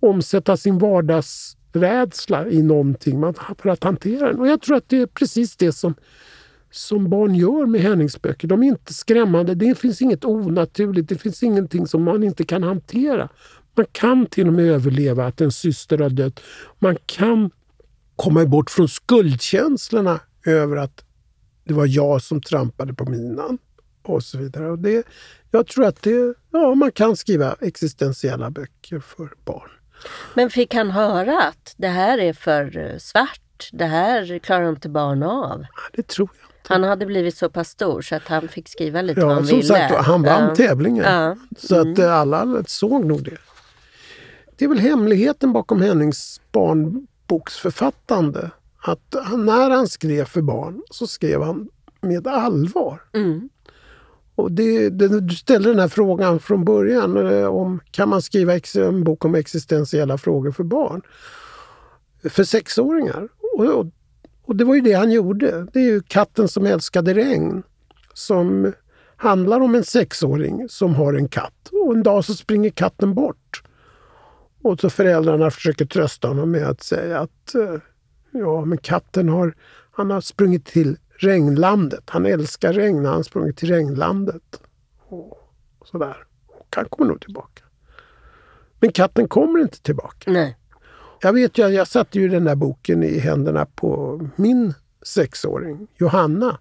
omsätta 0.00 0.56
sin 0.56 0.78
vardagsrädsla 0.78 2.48
i 2.48 2.62
någonting 2.62 3.34
för 3.58 3.70
att 3.70 3.84
hantera 3.84 4.28
den. 4.28 4.40
Och 4.40 4.48
jag 4.48 4.62
tror 4.62 4.76
att 4.76 4.88
det 4.88 4.96
är 4.96 5.06
precis 5.06 5.56
det 5.56 5.72
som, 5.72 5.94
som 6.70 7.10
barn 7.10 7.34
gör 7.34 7.66
med 7.66 7.80
Henningsböcker. 7.80 8.48
De 8.48 8.62
är 8.62 8.66
inte 8.66 8.94
skrämmande. 8.94 9.54
Det 9.54 9.78
finns 9.78 10.02
inget 10.02 10.24
onaturligt. 10.24 11.08
Det 11.08 11.18
finns 11.18 11.42
ingenting 11.42 11.86
som 11.86 12.02
man 12.02 12.22
inte 12.22 12.44
kan 12.44 12.62
hantera. 12.62 13.28
Man 13.74 13.86
kan 13.92 14.26
till 14.26 14.46
och 14.46 14.52
med 14.52 14.64
överleva 14.64 15.26
att 15.26 15.40
en 15.40 15.52
syster 15.52 15.98
har 15.98 16.10
dött. 16.10 16.40
Man 16.78 16.96
kan 17.06 17.50
komma 18.16 18.44
bort 18.44 18.70
från 18.70 18.88
skuldkänslorna 18.88 20.20
över 20.46 20.76
att 20.76 21.04
det 21.70 21.74
var 21.74 21.86
jag 21.86 22.22
som 22.22 22.40
trampade 22.42 22.94
på 22.94 23.04
minan 23.04 23.58
och 24.02 24.22
så 24.22 24.38
vidare. 24.38 24.70
Och 24.70 24.78
det, 24.78 25.06
jag 25.50 25.66
tror 25.66 25.84
att 25.86 26.02
det, 26.02 26.34
ja, 26.50 26.74
man 26.74 26.92
kan 26.92 27.16
skriva 27.16 27.56
existentiella 27.60 28.50
böcker 28.50 29.00
för 29.00 29.32
barn. 29.44 29.70
Men 30.34 30.50
fick 30.50 30.74
han 30.74 30.90
höra 30.90 31.42
att 31.42 31.74
det 31.76 31.88
här 31.88 32.18
är 32.18 32.32
för 32.32 32.78
eh, 32.78 32.98
svart, 32.98 33.68
det 33.72 33.84
här 33.84 34.38
klarar 34.38 34.68
inte 34.68 34.88
barn 34.88 35.22
av? 35.22 35.64
Det 35.92 36.06
tror 36.06 36.28
jag 36.40 36.46
inte. 36.46 36.72
Han 36.72 36.84
hade 36.84 37.06
blivit 37.06 37.36
så 37.36 37.50
pass 37.50 37.68
stor 37.68 38.02
så 38.02 38.14
att 38.14 38.28
han 38.28 38.48
fick 38.48 38.68
skriva 38.68 39.02
lite 39.02 39.20
ja, 39.20 39.26
vad 39.26 39.34
han 39.34 39.46
som 39.46 39.56
ville. 39.56 39.68
Sagt, 39.68 39.94
han 39.94 40.22
vann 40.22 40.48
ja. 40.48 40.54
tävlingen. 40.54 41.04
Ja. 41.04 41.36
Så 41.58 41.74
att 41.80 41.86
Mm. 41.86 42.00
eh, 42.00 42.14
alla 42.14 42.62
såg 42.66 43.04
nog 43.04 43.24
det. 43.24 43.38
Det 44.56 44.64
är 44.64 44.68
väl 44.68 44.78
hemligheten 44.78 45.52
bakom 45.52 45.82
Hennings 45.82 46.40
barnboksförfattande. 46.52 48.50
Att 48.82 49.14
när 49.36 49.70
han 49.70 49.88
skrev 49.88 50.24
för 50.24 50.42
barn 50.42 50.82
så 50.90 51.06
skrev 51.06 51.42
han 51.42 51.68
med 52.00 52.26
allvar. 52.26 53.02
Mm. 53.12 53.48
Och 54.34 54.52
det, 54.52 54.88
det, 54.90 55.20
du 55.20 55.34
ställde 55.34 55.68
den 55.68 55.78
här 55.78 55.88
frågan 55.88 56.40
från 56.40 56.64
början 56.64 57.16
eh, 57.16 57.46
om 57.46 57.80
kan 57.90 58.08
man 58.08 58.22
skriva 58.22 58.52
en 58.76 59.04
bok 59.04 59.24
om 59.24 59.34
existentiella 59.34 60.18
frågor 60.18 60.52
för 60.52 60.64
barn? 60.64 61.02
För 62.22 62.44
sexåringar. 62.44 63.28
Och, 63.56 63.64
och, 63.64 63.86
och 64.44 64.56
det 64.56 64.64
var 64.64 64.74
ju 64.74 64.80
det 64.80 64.92
han 64.92 65.10
gjorde. 65.10 65.66
Det 65.72 65.78
är 65.78 65.84
ju 65.84 66.02
Katten 66.02 66.48
som 66.48 66.66
älskade 66.66 67.14
regn. 67.14 67.62
Som 68.14 68.72
handlar 69.16 69.60
om 69.60 69.74
en 69.74 69.84
sexåring 69.84 70.68
som 70.68 70.94
har 70.94 71.14
en 71.14 71.28
katt. 71.28 71.70
Och 71.72 71.94
en 71.94 72.02
dag 72.02 72.24
så 72.24 72.34
springer 72.34 72.70
katten 72.70 73.14
bort. 73.14 73.62
Och 74.62 74.80
så 74.80 74.90
föräldrarna 74.90 75.50
försöker 75.50 75.84
trösta 75.84 76.28
honom 76.28 76.50
med 76.50 76.68
att 76.68 76.82
säga 76.82 77.18
att 77.20 77.54
eh, 77.54 77.74
ja, 78.30 78.64
men 78.64 78.78
katten 78.78 79.28
har, 79.28 79.54
han 79.90 80.10
har 80.10 80.20
sprungit 80.20 80.64
till 80.64 80.96
regnlandet. 81.10 82.10
Han 82.10 82.26
älskar 82.26 82.72
regn, 82.72 83.04
han 83.04 83.14
har 83.14 83.22
sprungit 83.22 83.56
till 83.56 83.68
regnlandet. 83.68 84.62
Och 85.08 85.38
sådär. 85.84 86.16
Och 86.46 86.76
han 86.76 86.84
kommer 86.84 87.08
nog 87.08 87.20
tillbaka. 87.20 87.64
Men 88.80 88.92
katten 88.92 89.28
kommer 89.28 89.60
inte 89.60 89.82
tillbaka. 89.82 90.30
Nej. 90.30 90.56
Jag 91.22 91.32
vet 91.32 91.58
ju, 91.58 91.68
jag 91.68 91.88
satte 91.88 92.18
ju 92.18 92.28
den 92.28 92.44
där 92.44 92.54
boken 92.54 93.02
i 93.02 93.18
händerna 93.18 93.66
på 93.66 94.20
min 94.36 94.74
sexåring, 95.02 95.86
Johanna. 95.96 96.58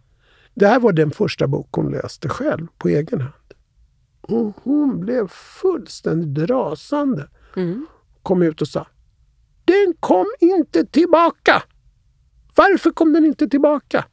Det 0.53 0.67
här 0.67 0.79
var 0.79 0.91
den 0.91 1.11
första 1.11 1.47
bok 1.47 1.67
hon 1.71 1.91
läste 1.91 2.29
själv, 2.29 2.67
på 2.77 2.89
egen 2.89 3.21
hand. 3.21 3.33
Och 4.21 4.55
hon 4.63 4.99
blev 4.99 5.27
fullständigt 5.27 6.49
rasande. 6.49 7.29
Mm. 7.55 7.87
Kom 8.23 8.41
ut 8.41 8.61
och 8.61 8.67
sa 8.67 8.87
Den 9.69 9.93
kom 9.99 10.25
inte 10.39 10.85
tillbaka! 10.85 11.63
Varför 12.55 12.91
kom 12.91 13.13
den 13.13 13.25
inte 13.25 13.47
tillbaka? 13.47 14.05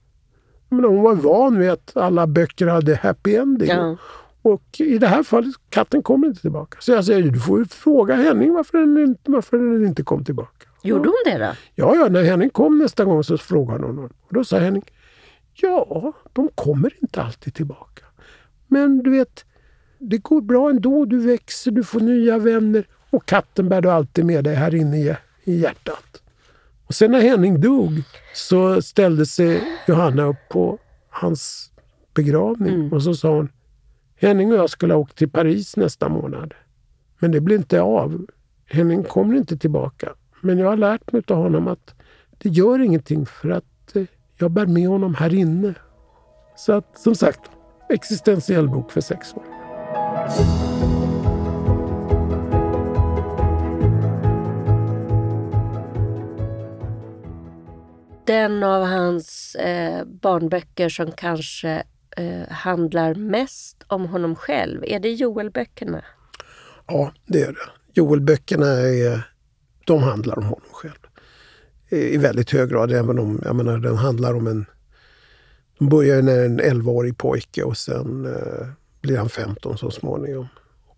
Men 0.68 0.84
hon 0.84 1.02
var 1.02 1.14
van 1.14 1.58
vid 1.58 1.70
att 1.70 1.96
alla 1.96 2.26
böcker 2.26 2.66
hade 2.66 2.96
happy 2.96 3.34
ending. 3.34 3.68
Ja. 3.68 3.96
Och 4.42 4.62
i 4.78 4.98
det 4.98 5.06
här 5.06 5.22
fallet, 5.22 5.54
katten 5.70 6.02
kommer 6.02 6.26
inte 6.26 6.40
tillbaka. 6.40 6.78
Så 6.80 6.92
jag 6.92 7.04
säger, 7.04 7.22
du 7.22 7.40
får 7.40 7.64
fråga 7.64 8.14
Henning 8.14 8.52
varför 8.52 8.78
den 8.78 8.98
inte, 8.98 9.30
varför 9.30 9.56
den 9.58 9.86
inte 9.86 10.02
kom 10.02 10.24
tillbaka. 10.24 10.68
Gjorde 10.82 11.08
hon 11.08 11.22
det 11.24 11.38
då? 11.38 11.52
Ja, 11.74 11.96
ja, 11.96 12.08
när 12.08 12.22
Henning 12.22 12.50
kom 12.50 12.78
nästa 12.78 13.04
gång 13.04 13.24
så 13.24 13.38
frågade 13.38 13.86
hon 13.86 13.96
honom. 13.96 14.12
Och 14.22 14.34
då 14.34 14.44
sa 14.44 14.58
Henning, 14.58 14.84
ja, 15.54 16.12
de 16.32 16.48
kommer 16.54 16.94
inte 17.02 17.22
alltid 17.22 17.54
tillbaka. 17.54 18.04
Men 18.66 19.02
du 19.02 19.10
vet, 19.10 19.44
det 19.98 20.18
går 20.18 20.40
bra 20.40 20.70
ändå. 20.70 21.04
Du 21.04 21.18
växer, 21.18 21.70
du 21.70 21.84
får 21.84 22.00
nya 22.00 22.38
vänner. 22.38 22.86
Och 23.10 23.26
katten 23.26 23.68
bär 23.68 23.80
du 23.80 23.90
alltid 23.90 24.26
med 24.26 24.44
dig 24.44 24.54
här 24.54 24.74
inne 24.74 24.98
i, 24.98 25.16
i 25.46 25.56
hjärtat. 25.56 26.22
Och 26.86 26.94
sen 26.94 27.10
när 27.10 27.20
Henning 27.20 27.60
dog 27.60 28.02
så 28.34 28.82
ställde 28.82 29.26
sig 29.26 29.62
Johanna 29.88 30.22
upp 30.24 30.36
på 30.50 30.78
hans 31.10 31.70
begravning 32.14 32.74
Mm. 32.74 32.92
och 32.92 33.02
så 33.02 33.14
sa 33.14 33.30
hon 33.34 33.48
Henning 34.20 34.52
och 34.52 34.58
jag 34.58 34.70
skulle 34.70 34.94
ha 34.94 35.00
åkt 35.00 35.16
till 35.18 35.30
Paris 35.30 35.76
nästa 35.76 36.08
månad. 36.08 36.54
Men 37.18 37.30
det 37.32 37.40
blir 37.40 37.56
inte 37.56 37.80
av. 37.80 38.26
Henning 38.66 39.04
kommer 39.04 39.36
inte 39.36 39.56
tillbaka. 39.56 40.12
Men 40.40 40.58
jag 40.58 40.68
har 40.68 40.76
lärt 40.76 41.12
mig 41.12 41.22
av 41.28 41.36
honom 41.36 41.68
att 41.68 41.94
det 42.38 42.48
gör 42.48 42.78
ingenting 42.78 43.26
för 43.26 43.50
att 43.50 43.96
eh, 43.96 44.04
jag 44.38 44.50
bär 44.50 44.66
med 44.66 44.88
honom 44.88 45.14
här 45.14 45.34
inne. 45.34 45.74
Så 46.56 46.72
att 46.72 46.98
som 46.98 47.14
sagt, 47.14 47.40
existentiell 47.88 48.68
bok 48.68 48.92
för 48.92 49.00
sex 49.00 49.34
år. 49.34 49.42
Den 58.26 58.62
av 58.62 58.84
hans 58.84 59.54
eh, 59.54 60.04
barnböcker 60.04 60.88
som 60.88 61.12
kanske 61.12 61.82
eh, 62.16 62.48
handlar 62.48 63.14
mest 63.14 63.84
om 63.86 64.06
honom 64.06 64.36
själv, 64.36 64.84
är 64.86 65.00
det 65.00 65.12
Joel-böckerna? 65.12 66.04
Ja, 66.86 67.12
det 67.26 67.42
är 67.42 67.52
det. 67.52 67.68
Joel-böckerna 67.92 68.66
är, 68.66 69.22
de 69.84 70.02
handlar 70.02 70.38
om 70.38 70.44
honom 70.44 70.68
själv. 70.72 71.06
I 71.88 72.16
väldigt 72.16 72.50
hög 72.50 72.70
grad, 72.70 72.92
även 72.92 73.18
om 73.18 73.40
jag 73.44 73.56
menar, 73.56 73.78
den 73.78 73.96
handlar 73.96 74.34
om 74.34 74.46
en... 74.46 74.66
De 75.78 75.88
börjar 75.88 76.22
när 76.22 76.44
en 76.44 76.60
11-årig 76.60 77.18
pojke 77.18 77.62
och 77.62 77.76
sen 77.76 78.26
eh, 78.26 78.66
blir 79.00 79.16
han 79.18 79.28
15 79.28 79.78
så 79.78 79.90
småningom. 79.90 80.48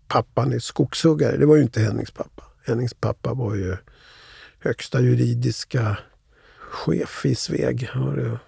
Pappan 0.07 0.53
är 0.53 0.59
skogshuggare. 0.59 1.37
Det 1.37 1.45
var 1.45 1.55
ju 1.55 1.61
inte 1.61 1.81
Hennings 1.81 2.11
pappa. 2.11 2.43
Hennings 2.65 2.93
pappa 2.93 3.33
var 3.33 3.55
ju 3.55 3.77
högsta 4.59 5.01
juridiska 5.01 5.97
chef 6.69 7.25
i 7.25 7.35
Sveg. 7.35 7.89
Det- 8.15 8.39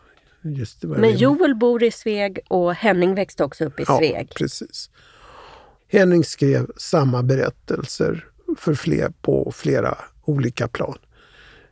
Just 0.43 0.83
Men 0.83 1.17
Joel 1.17 1.55
bor 1.55 1.83
i 1.83 1.91
Sveg 1.91 2.39
och 2.47 2.73
Henning 2.73 3.15
växte 3.15 3.43
också 3.43 3.65
upp 3.65 3.79
i 3.79 3.85
Sveg. 3.85 4.27
Ja, 4.29 4.33
precis. 4.35 4.89
Henning 5.87 6.23
skrev 6.23 6.67
samma 6.77 7.23
berättelser 7.23 8.25
för 8.57 8.73
fler, 8.73 9.13
på 9.21 9.51
flera 9.55 9.97
olika 10.25 10.67
plan. 10.67 10.97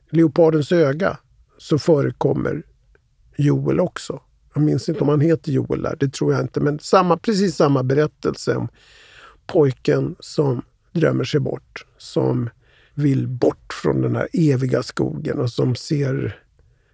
Leopardens 0.10 0.72
öga 0.72 1.18
så 1.58 1.80
förekommer 1.80 2.64
Joel 3.38 3.80
också. 3.80 4.22
Jag 4.54 4.64
minns 4.64 4.90
inte 4.90 5.02
om 5.02 5.10
han 5.10 5.22
heter 5.22 5.52
Joel 5.52 5.82
där, 5.82 5.96
det 6.00 6.14
tror 6.14 6.34
jag 6.34 6.42
inte. 6.42 6.60
Men 6.60 6.80
samma, 6.80 7.18
precis 7.18 7.56
samma 7.56 7.84
berättelse 7.84 8.56
om 8.56 8.68
pojken 9.48 10.16
som 10.20 10.62
drömmer 10.92 11.24
sig 11.24 11.40
bort. 11.40 11.86
Som 11.98 12.50
vill 13.00 13.28
bort 13.28 13.74
från 13.74 14.02
den 14.02 14.16
här 14.16 14.28
eviga 14.34 14.84
skogen 14.84 15.40
och 15.40 15.52
som 15.52 15.76
ser 15.76 16.40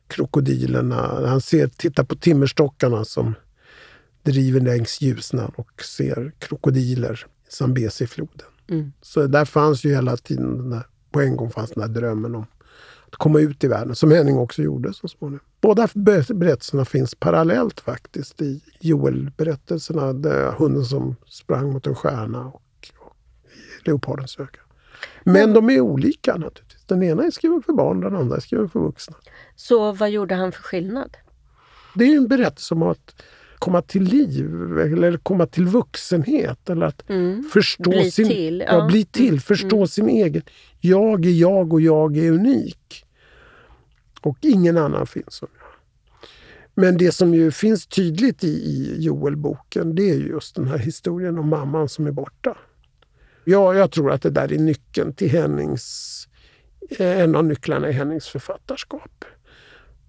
krokodilerna. 0.08 1.28
Han 1.28 1.42
ser, 1.42 1.68
tittar 1.68 2.04
på 2.04 2.16
timmerstockarna 2.16 3.06
som 3.06 3.34
driver 4.24 4.60
längs 4.60 5.02
Ljusnan 5.02 5.52
och 5.56 5.84
ser 5.84 6.32
krokodiler 6.40 7.26
i 7.48 7.52
Zambezifloden. 7.52 8.48
Mm. 8.70 8.92
Så 9.02 9.28
där 9.28 9.46
fanns 9.46 9.84
ju 9.84 9.90
hela 9.90 10.18
tiden, 10.18 10.58
den 10.58 10.70
där, 10.70 10.84
på 11.12 11.22
en 11.22 11.38
gång 11.38 11.52
fanns 11.52 11.72
den 11.72 11.84
här 11.84 11.90
drömmen 11.90 12.36
om 12.36 12.46
att 13.08 13.16
komma 13.16 13.40
ut 13.40 13.64
i 13.64 13.68
världen, 13.68 13.96
som 13.96 14.12
Henning 14.12 14.38
också 14.38 14.62
gjorde 14.62 14.94
så 14.94 15.08
småningom. 15.08 15.46
Båda 15.62 15.88
ber- 15.94 16.34
berättelserna 16.34 16.86
finns 16.86 17.16
parallellt 17.16 17.80
faktiskt 17.80 18.42
i 18.42 18.62
Joel-berättelserna. 18.80 20.14
där 20.14 20.52
Hunden 20.52 20.86
som 20.86 21.16
sprang 21.28 21.74
mot 21.74 21.88
en 21.88 21.96
stjärna 21.96 22.46
och, 22.46 22.62
och 22.98 23.16
i 23.46 23.90
Leopardens 23.90 24.40
öga. 24.40 24.60
Men 25.24 25.54
de 25.54 25.70
är 25.70 25.80
olika 25.80 26.36
naturligtvis. 26.36 26.84
Den 26.86 27.04
ena 27.04 27.24
är 27.24 27.32
skriven 27.32 27.62
för 27.62 27.74
barn, 27.74 28.02
den 28.02 28.16
andra 28.16 28.36
är 28.36 28.40
skriven 28.40 28.70
för 28.70 28.80
vuxna. 28.80 29.16
Så 29.56 29.92
vad 29.92 30.10
gjorde 30.10 30.36
han 30.36 30.52
för 30.52 30.62
skillnad? 30.64 31.18
Det 31.96 32.06
är 32.06 32.18
en 32.18 32.28
berättelse 32.28 32.74
om 32.74 32.82
att 32.84 33.22
komma 33.60 33.82
till 33.82 34.04
liv 34.04 34.46
eller 34.80 35.18
komma 35.18 35.46
till 35.48 35.66
vuxenhet. 35.68 36.70
Eller 36.70 36.86
att 36.86 37.10
Mm. 37.10 37.44
förstå 37.54 37.90
Bli 37.90 38.12
sin, 38.12 38.28
till, 38.28 38.64
Ja. 38.68 38.78
ja. 38.78 38.88
bli 38.88 39.06
till, 39.06 39.42
förstå 39.42 39.88
sin 39.88 40.10
egen. 40.10 40.42
Jag 40.80 41.26
är 41.26 41.30
jag 41.32 41.74
och 41.74 41.82
jag 41.82 42.18
är 42.18 42.32
unik. 42.32 43.06
Och 44.22 44.38
ingen 44.42 44.78
annan 44.78 45.08
finns 45.08 45.34
som 45.34 45.48
jag. 45.60 45.66
Men 46.78 46.98
det 46.98 47.12
som 47.12 47.34
ju 47.34 47.52
finns 47.52 47.88
tydligt 47.88 48.44
i, 48.44 48.48
i 48.48 48.96
Joel-boken 49.04 49.96
det 49.96 50.10
är 50.10 50.16
ju 50.16 50.28
just 50.28 50.56
den 50.56 50.68
här 50.68 50.78
historien 50.78 51.38
om 51.40 51.50
mamman 51.50 51.90
som 51.90 52.08
är 52.08 52.12
borta. 52.12 52.58
Ja, 53.46 53.74
jag 53.76 53.92
tror 53.92 54.12
att 54.12 54.22
det 54.22 54.30
där 54.30 54.54
är 54.54 54.60
nyckeln 54.60 55.14
till 55.14 55.30
Hennings... 55.30 56.28
eh, 57.00 57.20
En 57.20 57.36
av 57.36 57.46
nycklarna 57.46 57.90
i 57.90 57.92
Hennings 57.92 58.28
författarskap. 58.28 59.26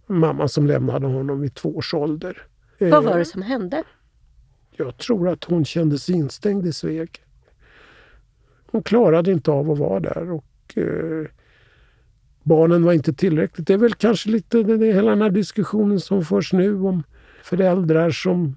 Mamman 0.07 0.49
som 0.49 0.66
lämnade 0.66 1.07
honom 1.07 1.40
vid 1.40 1.55
två 1.55 1.76
års 1.76 1.95
ålder. 1.95 2.43
Vad 2.78 2.93
Eh, 2.93 3.00
var 3.02 3.19
det 3.19 3.25
som 3.25 3.43
hände? 3.43 3.85
Jag 4.76 4.97
tror 4.97 5.28
att 5.28 5.45
hon 5.45 5.64
kände 5.64 5.99
sig 5.99 6.14
instängd 6.14 6.66
i 6.66 6.73
Sveg. 6.73 7.23
Hon 8.71 8.83
klarade 8.83 9.33
inte 9.33 9.50
av 9.50 9.71
att 9.71 9.78
vara 9.78 10.00
där 10.00 10.31
och 10.31 10.78
eh, 10.78 11.26
barnen 12.43 12.85
var 12.85 12.93
inte 12.93 13.12
tillräckligt. 13.12 13.66
Det 13.66 13.73
är 13.75 13.78
väl 13.78 13.95
kanske 13.95 14.31
lite 14.31 14.62
det, 14.62 14.76
det, 14.76 14.87
hela 14.93 15.11
den 15.11 15.23
här 15.23 15.31
diskussionen 15.31 16.00
som 16.00 16.25
förs 16.25 16.52
nu 16.52 16.81
om 16.81 17.02
föräldrar 17.43 18.11
som 18.11 18.57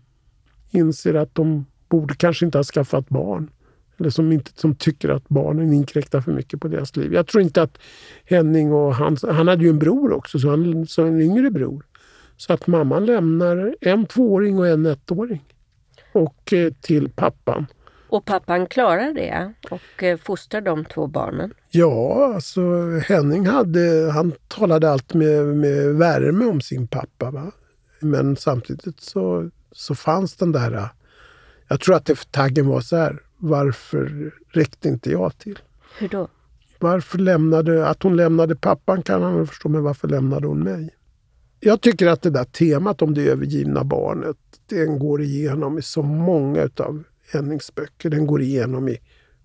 inser 0.71 1.13
att 1.13 1.35
de 1.35 1.65
borde 1.89 2.15
kanske 2.15 2.45
inte 2.45 2.57
ha 2.57 2.63
skaffat 2.63 3.09
barn. 3.09 3.51
Eller 3.99 4.09
som, 4.09 4.31
inte, 4.31 4.51
som 4.55 4.75
tycker 4.75 5.09
att 5.09 5.29
barnen 5.29 5.73
inkräktar 5.73 6.21
för 6.21 6.31
mycket 6.31 6.61
på 6.61 6.67
deras 6.67 6.95
liv. 6.95 7.13
Jag 7.13 7.27
tror 7.27 7.43
inte 7.43 7.61
att 7.61 7.77
Henning 8.25 8.73
och 8.73 8.95
hans... 8.95 9.23
Han 9.23 9.47
hade 9.47 9.63
ju 9.63 9.69
en 9.69 9.79
bror 9.79 10.13
också, 10.13 10.39
så, 10.39 10.49
han, 10.49 10.87
så 10.87 11.05
en 11.05 11.21
yngre 11.21 11.51
bror. 11.51 11.85
Så 12.37 12.53
att 12.53 12.67
mamman 12.67 13.05
lämnar 13.05 13.75
en 13.81 14.05
tvååring 14.05 14.59
och 14.59 14.67
en 14.67 14.85
ettåring. 14.85 15.45
Och 16.13 16.53
eh, 16.53 16.73
till 16.81 17.09
pappan. 17.09 17.65
Och 18.09 18.25
pappan 18.25 18.67
klarar 18.67 19.13
det 19.13 19.53
och 19.69 20.03
eh, 20.03 20.17
fostrar 20.17 20.61
de 20.61 20.85
två 20.85 21.07
barnen. 21.07 21.53
Ja, 21.71 22.31
alltså 22.35 22.61
Henning 23.07 23.47
hade, 23.47 24.11
han 24.13 24.33
talade 24.47 24.91
allt 24.91 25.13
med, 25.13 25.45
med 25.45 25.95
värme 25.95 26.45
om 26.45 26.61
sin 26.61 26.87
pappa. 26.87 27.31
Va? 27.31 27.51
Men 27.99 28.35
samtidigt 28.35 29.01
så, 29.01 29.49
så 29.71 29.95
fanns 29.95 30.35
den 30.35 30.51
där... 30.51 30.73
eh, 30.73 30.87
Jag 31.67 31.79
tror 31.79 31.95
att 31.95 32.05
det, 32.05 32.31
taggen 32.31 32.67
var 32.67 32.81
så 32.81 32.95
här. 32.95 33.19
Varför 33.39 34.31
räckte 34.47 34.89
inte 34.89 35.11
jag 35.11 35.37
till? 35.37 35.59
Hur 35.99 36.09
då? 36.09 36.27
Varför 36.79 37.17
lämnade, 37.17 37.87
att 37.87 38.03
hon 38.03 38.15
lämnade 38.15 38.55
pappan 38.55 39.03
kan 39.03 39.21
han 39.21 39.35
väl 39.37 39.47
förstå, 39.47 39.69
men 39.69 39.83
varför 39.83 40.07
lämnade 40.07 40.47
hon 40.47 40.63
mig? 40.63 40.89
Jag 41.59 41.81
tycker 41.81 42.07
att 42.07 42.21
det 42.21 42.29
där 42.29 42.43
temat 42.43 43.01
om 43.01 43.13
det 43.13 43.21
övergivna 43.21 43.83
barnet, 43.83 44.37
den 44.65 44.99
går 44.99 45.21
igenom 45.21 45.77
i 45.77 45.81
så 45.81 46.03
många 46.03 46.63
utav 46.63 47.03
Hennings 47.31 47.75
böcker. 47.75 48.09
Den 48.09 48.27
går 48.27 48.41
igenom 48.41 48.89
i 48.89 48.97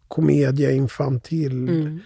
Commedia 0.08 0.70
infantil. 0.70 1.68
Mm. 1.68 1.98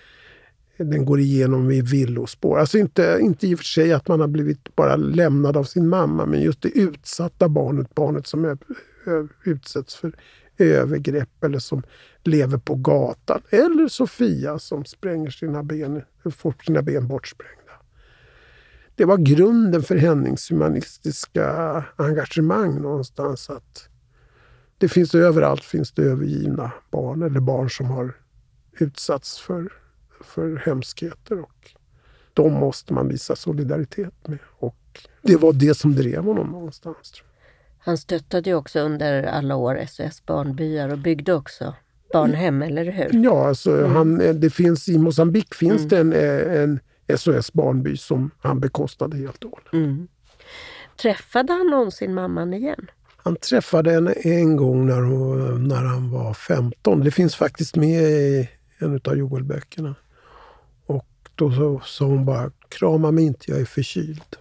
Den 0.77 1.05
går 1.05 1.21
igenom 1.21 1.71
i 1.71 1.81
villospår. 1.81 2.59
Alltså 2.59 2.79
inte, 2.79 3.19
inte 3.21 3.47
i 3.47 3.55
och 3.55 3.59
för 3.59 3.65
sig 3.65 3.93
att 3.93 4.09
man 4.09 4.21
har 4.21 4.29
blivit 4.29 4.77
bara 4.77 4.97
lämnad 4.97 5.57
av 5.57 5.65
sin 5.65 5.89
mamma, 5.89 6.27
men 6.27 6.41
just 6.41 6.63
det 6.63 6.69
utsatta 6.69 7.49
barnet, 7.49 7.95
barnet 7.95 8.27
som 8.27 8.45
ö, 8.45 8.57
ö, 9.07 9.27
utsätts 9.45 9.97
för 9.97 10.13
övergrepp 10.59 11.45
eller 11.45 11.59
som 11.59 11.83
lever 12.25 12.59
på 12.59 12.75
gatan. 12.75 13.43
Eller 13.51 13.89
Sofia 13.89 14.59
som 14.59 14.85
spränger 14.85 15.31
sina 15.31 15.63
ben, 15.63 16.03
får 16.31 16.55
sina 16.67 16.83
ben 16.83 17.09
bortsprängda. 17.09 17.55
Det 18.95 19.05
var 19.05 19.17
grunden 19.17 19.83
för 19.83 19.97
Hennings 19.97 20.51
humanistiska 20.51 21.85
engagemang 21.97 22.83
någonstans. 22.83 23.51
att 23.51 23.89
Det 24.79 24.89
finns 24.89 25.15
överallt 25.15 25.65
finns 25.65 25.93
det 25.93 26.03
övergivna 26.03 26.73
barn 26.91 27.23
eller 27.23 27.41
barn 27.41 27.71
som 27.71 27.87
har 27.87 28.17
utsatts 28.79 29.39
för, 29.41 29.73
för 30.21 30.57
hemskheter. 30.57 31.41
Och 31.41 31.71
de 32.35 32.53
måste 32.53 32.93
man 32.93 33.09
visa 33.09 33.37
solidaritet 33.37 34.29
med. 34.29 34.39
Och 34.45 35.07
det 35.23 35.37
var 35.37 35.53
det 35.53 35.75
som 35.75 35.95
drev 35.95 36.25
honom 36.25 36.51
någonstans. 36.51 37.11
Tror 37.11 37.27
jag. 37.27 37.28
Han 37.89 37.99
stöttade 37.99 38.51
ju 38.51 38.57
också 38.57 38.81
under 38.81 39.23
alla 39.23 39.57
år 39.57 39.87
SOS 39.89 40.27
Barnbyar 40.27 40.89
och 40.89 40.99
byggde 40.99 41.35
också 41.35 41.75
barnhem, 42.13 42.63
eller 42.63 42.85
hur? 42.85 43.25
Ja, 43.25 43.49
alltså 43.49 43.87
han, 43.87 44.41
det 44.41 44.51
finns, 44.51 44.89
i 44.89 44.99
Mosambik 44.99 45.55
finns 45.55 45.93
Mm. 45.93 46.11
det 46.11 46.19
en, 46.19 46.53
eh, 46.53 46.63
en 46.63 46.81
SOS 47.19 47.53
Barnby 47.53 47.97
som 47.97 48.31
han 48.39 48.61
bekostade 48.61 49.17
helt 49.17 49.45
och 49.45 49.51
hållet. 49.51 49.73
Mm. 49.73 50.09
Träffade 51.03 51.53
han 51.53 51.67
någonsin 51.67 52.15
mamman 52.15 52.55
igen? 52.55 52.91
Han 53.17 53.37
träffade 53.37 53.91
henne 53.91 54.13
en 54.13 54.57
gång 54.57 54.87
när, 54.87 55.01
hon, 55.03 55.69
när 55.69 55.85
han 55.85 56.11
var 56.11 56.35
15. 56.35 57.01
Det 57.01 57.11
finns 57.11 57.37
faktiskt 57.37 57.77
med 57.77 58.03
i 58.03 58.49
en 58.79 59.01
av 59.05 59.17
Joel-böckerna. 59.17 59.95
Och 60.87 61.07
då 61.35 61.81
sa 61.85 62.05
hon 62.05 62.25
bara, 62.25 62.51
krama 62.69 63.11
mig 63.11 63.25
inte, 63.25 63.51
jag 63.51 63.61
är 63.61 63.65
förkyld. 63.65 64.37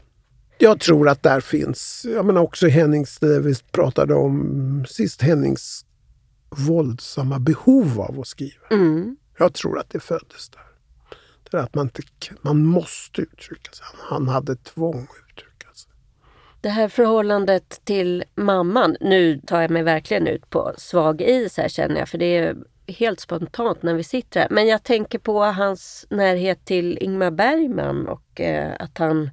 Jag 0.60 0.80
tror 0.80 1.10
att 1.10 1.24
där 1.24 1.39
finns, 1.39 2.06
jag 2.10 2.26
menar 2.26 2.41
också 2.41 2.67
Hennings, 2.67 3.20
det 3.20 3.39
vi 3.39 3.56
pratade 3.72 4.13
om 4.13 4.86
sist, 4.89 5.22
Hennings 5.22 5.86
våldsamma 6.50 7.39
behov 7.39 8.02
av 8.02 8.20
att 8.20 8.28
skriva. 8.28 8.67
Mm. 8.72 9.17
Jag 9.38 9.54
tror 9.54 9.80
att 9.80 9.89
det 9.89 10.00
föddes 10.00 10.50
där. 10.50 10.62
Det 11.52 11.58
är 11.58 11.62
att 11.62 11.76
man, 11.76 11.86
inte, 11.86 12.41
man 12.41 12.65
måste 12.65 13.22
uttrycka 13.22 13.72
sig. 13.72 13.86
Han, 13.89 14.00
han 14.10 14.28
hade 14.28 14.56
tvång 14.56 15.04
att 15.04 15.32
uttrycka 15.32 15.74
sig. 15.74 15.91
Det 16.62 16.70
här 16.70 16.88
förhållandet 16.88 17.82
till 17.84 18.24
mamman, 18.36 18.98
nu 19.02 19.41
tar 19.48 19.62
jag 19.62 19.72
mig 19.72 19.84
verkligen 19.84 20.28
ut 20.28 20.50
på 20.50 20.74
svag 20.78 21.22
is 21.22 21.58
här 21.58 21.67
känner 21.67 22.00
jag, 22.00 22.10
för 22.10 22.17
det 22.17 22.38
är 22.38 22.56
helt 22.88 23.20
spontant 23.20 23.84
när 23.84 23.93
vi 23.93 24.04
sitter 24.04 24.39
här. 24.39 24.50
Men 24.52 24.67
jag 24.67 24.84
tänker 24.84 25.20
på 25.20 25.43
hans 25.43 26.08
närhet 26.10 26.65
till 26.65 26.98
Ingmar 26.98 27.32
Bergman 27.32 28.08
och 28.08 28.41
eh, 28.41 28.74
att 28.80 28.98
han 28.98 29.30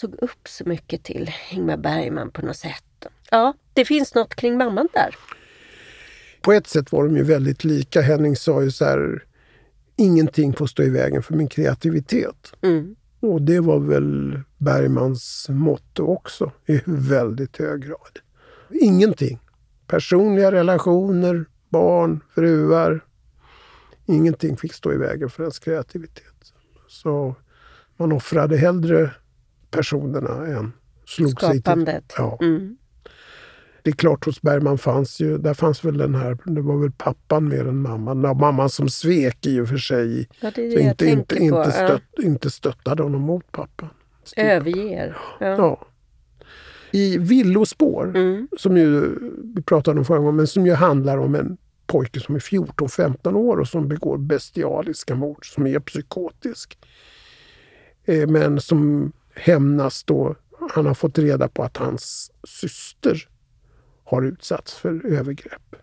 såg 0.00 0.14
upp 0.14 0.48
så 0.48 0.64
mycket 0.68 1.02
till 1.02 1.30
Ingmar 1.50 1.76
Bergman 1.76 2.30
på 2.30 2.46
något 2.46 2.56
sätt. 2.56 3.06
Ja, 3.30 3.54
det 3.74 3.84
finns 3.84 4.14
något 4.14 4.34
kring 4.34 4.58
mamman 4.58 4.88
där. 4.92 5.16
På 6.40 6.52
ett 6.52 6.66
sätt 6.66 6.92
var 6.92 7.04
de 7.04 7.16
ju 7.16 7.22
väldigt 7.22 7.64
lika. 7.64 8.00
Henning 8.00 8.36
sa 8.36 8.62
ju 8.62 8.70
så 8.70 8.84
här, 8.84 9.24
ingenting 9.96 10.52
får 10.52 10.66
stå 10.66 10.82
i 10.82 10.90
vägen 10.90 11.22
för 11.22 11.34
min 11.34 11.48
kreativitet. 11.48 12.52
Mm. 12.62 12.96
Och 13.20 13.42
det 13.42 13.60
var 13.60 13.78
väl 13.78 14.40
Bergmans 14.58 15.46
motto 15.48 16.06
också 16.06 16.52
i 16.66 16.80
väldigt 16.86 17.56
hög 17.56 17.82
grad. 17.86 18.18
Ingenting. 18.70 19.38
Personliga 19.86 20.52
relationer, 20.52 21.44
barn, 21.68 22.20
fruar. 22.34 23.04
Ingenting 24.06 24.56
fick 24.56 24.74
stå 24.74 24.92
i 24.92 24.96
vägen 24.96 25.30
för 25.30 25.42
ens 25.42 25.58
kreativitet. 25.58 26.52
Så 26.88 27.34
man 27.96 28.12
offrade 28.12 28.56
hellre 28.56 29.10
personerna 29.70 30.46
än 30.46 30.72
slog 31.06 31.40
sig 31.40 31.50
till. 31.52 31.60
Skapandet. 31.60 32.12
Ja. 32.16 32.38
Mm. 32.42 32.76
Det 33.82 33.90
är 33.90 33.94
klart 33.94 34.24
hos 34.26 34.42
Bergman 34.42 34.78
fanns 34.78 35.20
ju, 35.20 35.38
där 35.38 35.54
fanns 35.54 35.84
väl 35.84 35.98
den 35.98 36.14
här, 36.14 36.38
det 36.44 36.60
var 36.60 36.78
väl 36.80 36.92
pappan 36.92 37.48
mer 37.48 37.68
än 37.68 37.82
mamman. 37.82 38.22
Ja, 38.22 38.34
mamman 38.34 38.70
som 38.70 38.88
svek 38.88 39.46
i 39.46 39.60
och 39.60 39.68
för 39.68 39.76
sig. 39.76 40.28
Ja, 40.40 40.50
det 40.54 40.62
är 40.66 40.68
det 40.68 40.74
jag 40.74 40.90
inte, 40.90 41.06
inte, 41.06 41.36
på. 41.36 41.42
inte, 41.42 41.56
Ja. 41.58 41.70
stött, 41.70 42.24
inte 42.24 42.50
stöttade 42.50 43.02
honom 43.02 43.20
mot 43.22 43.52
pappan. 43.52 43.88
Överger. 44.36 45.16
Ja. 45.40 45.46
Ja. 45.46 45.86
I 46.92 47.18
Villospår, 47.18 48.04
Mm. 48.16 48.48
som 48.58 48.76
ju 48.76 49.18
vi 49.56 49.62
pratade 49.62 49.98
om 49.98 50.04
förra 50.04 50.18
gången, 50.18 50.36
men 50.36 50.46
som 50.46 50.66
ju 50.66 50.72
handlar 50.72 51.18
om 51.18 51.34
en 51.34 51.56
pojke 51.86 52.20
som 52.20 52.34
är 52.34 52.38
14-15 52.40 53.34
år 53.36 53.56
och 53.56 53.68
som 53.68 53.88
begår 53.88 54.18
bestialiska 54.18 55.14
mord, 55.14 55.54
som 55.54 55.66
är 55.66 55.80
psykotisk. 55.80 56.78
Eh, 58.04 58.26
Men 58.28 58.60
som 58.60 59.12
hämnas 59.34 60.04
då. 60.04 60.36
Han 60.70 60.86
har 60.86 60.94
fått 60.94 61.18
reda 61.18 61.48
på 61.48 61.62
att 61.62 61.76
hans 61.76 62.32
syster 62.44 63.28
har 64.04 64.22
utsatts 64.22 64.74
för 64.74 65.06
övergrepp. 65.06 65.76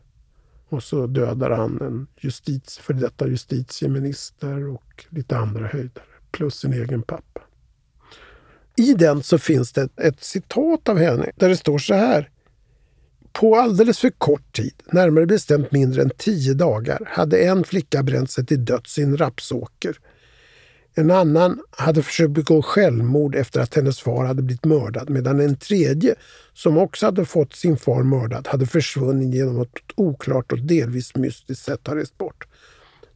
Och 0.70 0.84
så 0.84 1.08
dödar 1.08 1.50
han 1.50 1.82
en 1.82 2.08
justitie, 2.18 2.82
för 2.82 2.94
detta 2.94 3.28
justitieminister 3.28 4.68
och 4.68 5.06
lite 5.10 5.38
andra 5.38 5.68
höjdare, 5.68 6.06
plus 6.32 6.56
sin 6.56 6.74
egen 6.74 7.02
pappa. 7.02 7.42
I 8.76 8.94
den 8.94 9.24
så 9.24 9.38
finns 9.38 9.74
det 9.74 9.90
ett, 9.96 10.24
citat 10.24 10.90
av 10.90 10.98
henne 10.98 11.32
där 11.36 11.50
det 11.50 11.58
står 11.58 11.78
så 11.78 11.94
här. 11.94 12.30
På 13.34 13.56
alldeles 13.56 14.00
för 14.00 14.10
kort 14.10 14.56
tid, 14.56 14.74
närmare 14.92 15.26
bestämt 15.26 15.72
mindre 15.72 16.02
än 16.02 16.12
tio 16.18 16.54
dagar, 16.54 17.10
hade 17.12 17.38
en 17.38 17.64
flicka 17.64 18.04
bränt 18.04 18.32
sig 18.32 18.46
till 18.46 18.66
döds 18.66 18.98
i 18.98 19.04
en 19.04 19.18
rapsåker. 19.18 20.00
En 21.00 21.12
annan 21.12 21.60
hade 21.72 22.04
försökt 22.04 22.32
begå 22.32 22.62
självmord 22.62 23.36
efter 23.36 23.60
att 23.62 23.76
hennes 23.76 24.00
far 24.00 24.26
hade 24.26 24.42
blivit 24.42 24.66
mördad 24.66 25.10
medan 25.10 25.40
en 25.40 25.56
tredje, 25.56 26.16
som 26.54 26.78
också 26.78 27.06
hade 27.06 27.26
fått 27.26 27.56
sin 27.56 27.78
far 27.78 28.04
mördad, 28.04 28.48
hade 28.48 28.66
försvunnit 28.66 29.36
genom 29.36 29.62
ett 29.62 29.70
oklart 29.96 30.52
och 30.52 30.60
delvis 30.60 31.16
mystiskt 31.16 31.66
sätt 31.66 31.88
ha 31.88 31.96
rest 31.96 32.18
bort. 32.18 32.48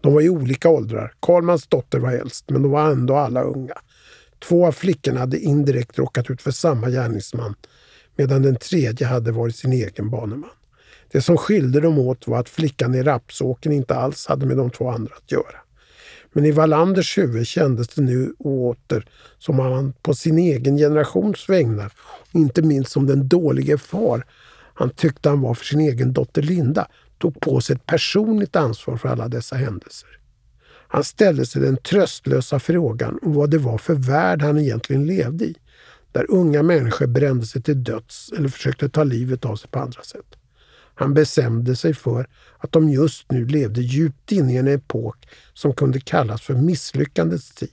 De 0.02 0.14
var 0.14 0.22
i 0.22 0.30
olika 0.30 0.70
åldrar. 0.70 1.14
Karlmans 1.20 1.68
dotter 1.68 2.00
var 2.00 2.12
äldst, 2.12 2.50
men 2.50 2.62
de 2.62 2.72
var 2.72 2.92
ändå 2.92 3.16
alla 3.16 3.42
unga. 3.42 3.76
Två 4.40 4.68
av 4.68 4.72
flickorna 4.72 5.20
hade 5.20 5.40
indirekt 5.40 6.00
råkat 6.00 6.30
ut 6.30 6.42
för 6.42 6.52
samma 6.52 6.90
gärningsman, 6.90 7.56
medan 8.16 8.42
den 8.42 8.56
tredje 8.56 9.08
hade 9.08 9.32
varit 9.32 9.56
sin 9.56 9.74
egen 9.74 10.10
baneman. 10.10 10.50
Det 11.12 11.22
som 11.22 11.38
skilde 11.38 11.80
dem 11.80 12.00
åt 12.00 12.28
var 12.28 12.40
att 12.40 12.50
flickan 12.50 12.96
i 12.96 13.04
rapsåken 13.04 13.72
inte 13.72 13.96
alls 13.96 14.28
hade 14.28 14.46
med 14.46 14.58
de 14.58 14.70
två 14.70 14.90
andra 14.90 15.16
att 15.16 15.32
göra. 15.32 15.62
Men 16.34 16.46
i 16.46 16.52
Wallanders 16.52 17.18
huvud 17.18 17.48
kändes 17.48 17.88
det 17.88 18.02
nu 18.02 18.34
åter 18.40 19.06
som 19.38 19.60
om 19.60 19.72
han 19.72 19.94
på 20.02 20.14
sin 20.14 20.38
egen 20.38 20.78
generations 20.78 21.50
vägnar, 21.50 21.92
inte 22.32 22.62
minst 22.62 22.92
som 22.92 23.08
den 23.08 23.28
dålige 23.28 23.78
far 23.78 24.26
han 24.74 24.90
tyckte 24.90 25.30
han 25.30 25.42
var 25.42 25.54
för 25.54 25.66
sin 25.66 25.80
egen 25.80 26.14
dotter 26.14 26.42
Linda, 26.42 26.88
tog 27.18 27.40
på 27.40 27.62
sig 27.62 27.76
ett 27.76 27.86
personligt 27.86 28.56
ansvar 28.56 28.98
för 28.98 29.10
alla 29.10 29.28
dessa 29.28 29.56
händelser. 29.56 30.10
Han 30.88 31.04
ställde 31.04 31.46
sig 31.46 31.62
den 31.62 31.78
tröstlösa 31.78 32.60
frågan 32.60 33.20
om 33.22 33.34
vad 33.34 33.50
det 33.50 33.58
var 33.58 33.78
för 33.78 33.94
värld 33.94 34.42
han 34.42 34.58
egentligen 34.58 35.06
levde 35.06 35.46
i, 35.46 35.56
där 36.12 36.32
unga 36.32 36.64
människor 36.64 37.08
brände 37.08 37.46
sig 37.46 37.62
till 37.62 37.84
döds 37.84 38.32
eller 38.38 38.50
försökte 38.50 38.90
ta 38.90 39.04
livet 39.04 39.46
av 39.46 39.56
sig 39.56 39.70
på 39.70 39.80
andra 39.80 40.02
sätt. 40.02 40.41
Han 40.96 41.14
bestämde 41.14 41.76
sig 41.76 41.94
för 41.94 42.28
att 42.58 42.72
de 42.72 42.90
just 42.90 43.32
nu 43.32 43.46
levde 43.46 43.82
djupt 43.82 44.32
inne 44.32 44.54
i 44.54 44.58
en 44.58 44.68
epok 44.68 45.28
som 45.54 45.74
kunde 45.74 46.00
kallas 46.00 46.42
för 46.42 46.54
misslyckandets 46.54 47.56
tid. 47.56 47.70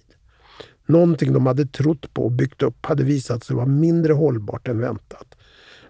Någonting 0.86 1.32
de 1.32 1.46
hade 1.46 1.66
trott 1.66 2.14
på 2.14 2.24
och 2.24 2.32
byggt 2.32 2.62
upp 2.62 2.86
hade 2.86 3.04
visat 3.04 3.44
sig 3.44 3.56
vara 3.56 3.66
mindre 3.66 4.12
hållbart 4.12 4.68
än 4.68 4.80
väntat. 4.80 5.34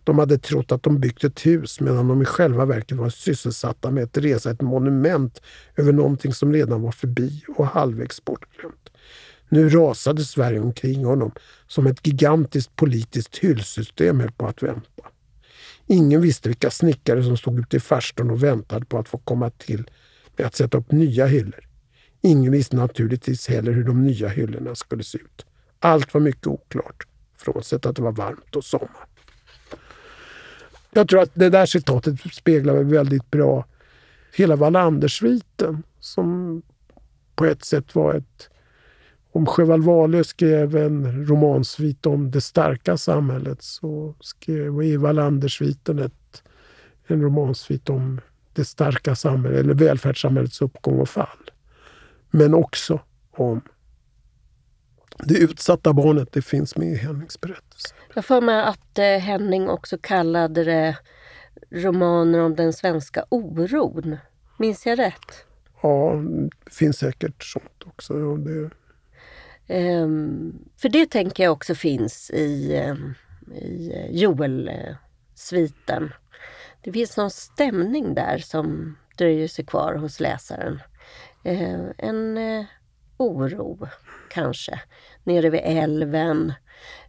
De 0.05 0.19
hade 0.19 0.39
trott 0.39 0.73
att 0.73 0.83
de 0.83 1.01
byggt 1.01 1.25
ett 1.25 1.47
hus 1.47 1.81
medan 1.81 2.09
de 2.09 2.23
i 2.23 2.25
själva 2.25 2.65
verket 2.65 2.97
var 2.97 3.11
sysselsatta 3.11 3.91
med 3.91 4.05
att 4.05 4.17
resa 4.17 4.51
ett 4.51 4.61
monument 4.61 5.43
över 5.77 5.93
någonting 5.93 6.33
som 6.33 6.53
redan 6.53 6.83
var 6.83 6.93
förbi 6.93 7.45
och 7.57 7.67
halvvägs 7.67 8.25
bortglömt. 8.25 8.91
Nu 9.49 9.69
rasade 9.69 10.25
Sverige 10.25 10.61
omkring 10.61 11.05
honom 11.05 11.33
som 11.67 11.87
ett 11.87 12.07
gigantiskt 12.07 12.77
politiskt 12.77 13.37
hyllsystem 13.37 14.21
höll 14.21 14.33
på 14.33 14.47
att 14.47 14.63
vänta. 14.63 15.03
Ingen 15.91 16.21
visste 16.21 16.49
vilka 16.49 16.71
snickare 16.71 17.25
som 17.25 17.37
stod 17.37 17.59
ute 17.59 17.77
i 17.77 17.81
farstun 17.81 18.31
och 18.31 18.43
väntade 18.43 18.85
på 18.85 18.99
att 18.99 19.09
få 19.09 19.19
komma 19.19 19.51
till 19.51 19.91
med 20.37 20.47
att 20.47 20.55
sätta 20.55 20.79
upp 20.79 20.93
nya 20.93 21.27
hyllor. 21.27 21.69
Ingen 22.21 22.53
visste 22.53 22.77
naturligtvis 22.77 23.49
heller 23.49 23.73
hur 23.73 23.85
de 23.85 24.05
nya 24.05 24.29
hyllorna 24.29 24.75
skulle 24.75 25.05
se 25.05 25.19
ut. 25.19 25.47
Allt 25.79 26.15
var 26.15 26.21
mycket 26.21 26.47
oklart, 26.47 27.07
frånsett 27.37 27.87
att 27.87 27.97
det 27.97 28.03
var 28.03 28.13
varmt 28.13 28.57
och 28.57 28.65
sommar. 28.65 29.07
Jag 30.91 31.09
tror 31.09 31.23
att 31.23 31.31
det 31.35 31.51
där 31.51 31.67
citatet 31.67 32.35
speglar 32.35 32.83
väldigt 32.83 33.31
bra 33.31 33.65
hela 34.35 34.57
Wallandersviten 34.57 35.83
som 36.01 36.63
på 37.35 37.45
ett 37.45 37.65
sätt 37.65 37.95
var 37.95 38.15
ett... 38.15 38.51
Om 39.33 39.47
Sjöwall 39.47 39.83
Wahlöö 39.83 40.25
skrev 40.25 40.77
en 40.77 41.27
romansvit 41.27 42.07
om 42.07 42.31
det 42.31 42.41
starka 42.41 42.97
samhället 42.97 43.63
så 43.63 44.15
skrev 44.21 44.83
i 44.83 44.97
Wallandersviten 44.97 45.99
ett, 45.99 46.43
en 47.07 47.23
romansvit 47.23 47.91
om 47.91 48.21
det 48.53 48.65
starka 48.65 49.15
samhället, 49.15 49.61
eller 49.61 49.75
välfärdssamhällets 49.75 50.63
uppgång 50.63 51.01
och 51.01 51.09
fall. 51.09 51.51
Men 52.31 52.55
också 52.55 53.01
om 53.31 53.61
det 55.19 55.39
utsatta 55.39 55.93
barnet, 55.93 56.33
det 56.33 56.43
finns 56.43 56.77
med 56.77 56.89
i 56.89 56.95
Hennings 56.95 57.41
berättelse. 57.41 57.95
Jag 58.15 58.25
får 58.25 58.41
mig 58.41 58.63
att 58.63 58.99
eh, 58.99 59.05
Henning 59.05 59.69
också 59.69 59.99
kallade 59.99 60.65
det 60.65 60.97
romaner 61.71 62.41
om 62.41 62.57
den 62.57 62.73
svenska 62.73 63.25
oron. 63.29 64.17
Minns 64.59 64.87
jag 64.87 64.99
rätt? 64.99 65.45
Ja, 65.83 66.23
det 66.65 66.73
finns 66.73 66.97
säkert 66.97 67.45
sånt 67.45 67.83
också. 67.87 68.37
Det... 68.37 68.71
Um, 69.69 70.59
för 70.77 70.89
det 70.89 71.07
tänker 71.07 71.43
jag 71.43 71.53
också 71.53 71.75
finns 71.75 72.31
i, 72.31 72.81
um, 72.91 73.15
i 73.55 73.93
Joel-sviten. 74.11 76.13
Det 76.83 76.93
finns 76.93 77.17
någon 77.17 77.31
stämning 77.31 78.15
där 78.15 78.39
som 78.39 78.97
dröjer 79.19 79.49
sig 79.49 79.65
kvar 79.65 79.95
hos 79.95 80.21
läsaren. 80.21 80.81
Uh, 81.47 81.91
en 81.99 82.39
uh, 82.39 82.65
oro, 83.17 83.89
kanske, 84.31 84.81
nere 85.25 85.51
vid 85.51 85.61
älven. 85.65 86.53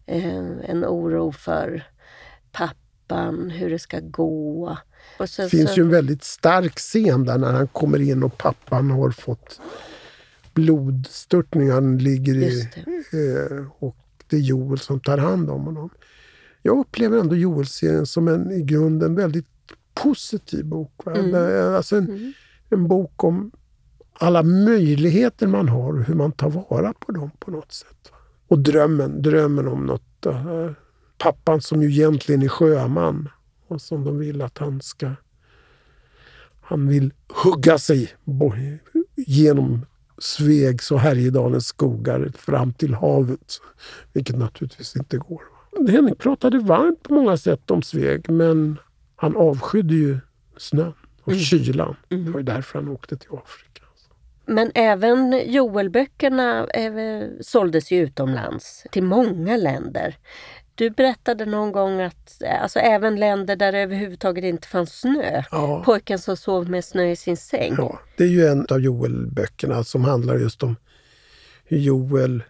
En 0.05 0.85
oro 0.85 1.31
för 1.31 1.83
pappan, 2.51 3.49
hur 3.49 3.69
det 3.69 3.79
ska 3.79 3.99
gå. 3.99 4.77
Det 5.17 5.49
finns 5.49 5.73
så... 5.73 5.77
ju 5.77 5.83
en 5.83 5.89
väldigt 5.89 6.23
stark 6.23 6.77
scen 6.77 7.25
där 7.25 7.37
när 7.37 7.51
han 7.51 7.67
kommer 7.67 8.01
in 8.01 8.23
och 8.23 8.37
pappan 8.37 8.91
har 8.91 9.11
fått 9.11 9.61
blodstörtning. 10.53 11.71
Han 11.71 11.97
ligger 11.97 12.35
i... 12.35 12.61
Eh, 13.11 13.65
och 13.79 13.97
det 14.27 14.35
är 14.35 14.41
Joel 14.41 14.79
som 14.79 14.99
tar 14.99 15.17
hand 15.17 15.49
om 15.49 15.63
honom. 15.65 15.89
Jag 16.61 16.77
upplever 16.77 17.17
ändå 17.17 17.35
Joel-serien 17.35 18.05
som 18.05 18.27
en 18.27 18.51
i 18.51 18.61
grunden 18.61 19.15
väldigt 19.15 19.47
positiv 19.93 20.65
bok. 20.65 20.91
Mm. 21.05 21.75
Alltså 21.75 21.95
en, 21.95 22.09
mm. 22.09 22.33
en 22.69 22.87
bok 22.87 23.23
om 23.23 23.51
alla 24.13 24.43
möjligheter 24.43 25.47
man 25.47 25.69
har 25.69 25.93
och 25.93 26.03
hur 26.03 26.15
man 26.15 26.31
tar 26.31 26.49
vara 26.49 26.93
på 26.93 27.11
dem 27.11 27.31
på 27.39 27.51
något 27.51 27.71
sätt. 27.71 28.11
Och 28.47 28.59
drömmen, 28.59 29.21
drömmen 29.21 29.67
om 29.67 29.85
något. 29.85 30.25
Uh, 30.25 30.71
pappan 31.17 31.61
som 31.61 31.81
ju 31.81 31.89
egentligen 31.89 32.41
är 32.41 32.47
sjöman 32.47 33.29
och 33.67 33.81
som 33.81 34.03
de 34.03 34.17
vill 34.17 34.41
att 34.41 34.57
han 34.57 34.81
ska... 34.81 35.11
Han 36.61 36.87
vill 36.87 37.13
hugga 37.43 37.77
sig 37.77 38.13
genom 39.15 39.85
Svegs 40.19 40.91
och 40.91 40.99
Härjedalens 40.99 41.67
skogar 41.67 42.31
fram 42.35 42.73
till 42.73 42.93
havet. 42.93 43.61
Vilket 44.13 44.37
naturligtvis 44.37 44.95
inte 44.95 45.17
går. 45.17 45.41
Henrik 45.87 46.17
pratade 46.17 46.59
varmt 46.59 47.03
på 47.03 47.13
många 47.13 47.37
sätt 47.37 47.71
om 47.71 47.81
Sveg 47.81 48.29
men 48.29 48.77
han 49.15 49.35
avskydde 49.35 49.95
ju 49.95 50.17
snön 50.57 50.93
och 51.21 51.31
mm. 51.31 51.39
kylan. 51.43 51.95
Mm. 52.09 52.25
Det 52.25 52.31
var 52.31 52.39
ju 52.39 52.45
därför 52.45 52.79
han 52.79 52.87
åkte 52.87 53.17
till 53.17 53.29
Afrika. 53.29 53.69
Men 54.45 54.71
även 54.75 55.41
Joel-böckerna 55.45 56.67
eh, 56.67 57.27
såldes 57.41 57.91
ju 57.91 57.99
utomlands 57.99 58.85
till 58.91 59.03
många 59.03 59.57
länder. 59.57 60.17
Du 60.79 60.89
berättade 60.89 61.45
någon 61.45 61.71
gång 61.71 62.01
att 62.01 62.41
alltså, 62.61 62.79
även 62.79 63.15
länder 63.15 63.55
där 63.55 63.71
det 63.71 63.79
överhuvudtaget 63.79 64.43
inte 64.43 64.67
fanns 64.67 64.99
snö. 64.99 65.43
Ja. 65.51 65.83
Pojken 65.85 66.19
som 66.19 66.37
sov 66.37 66.69
med 66.69 66.85
snö 66.85 67.11
i 67.11 67.15
sin 67.15 67.37
säng. 67.37 67.75
Ja, 67.77 67.99
det 68.17 68.23
är 68.23 68.27
ju 68.27 68.45
en 68.45 68.65
av 68.69 68.79
Joel-böckerna 68.79 69.83
som 69.83 70.03
handlar 70.03 70.35
just 70.35 70.63
om 70.63 70.75
hur 71.65 71.77
Joel 71.77 72.43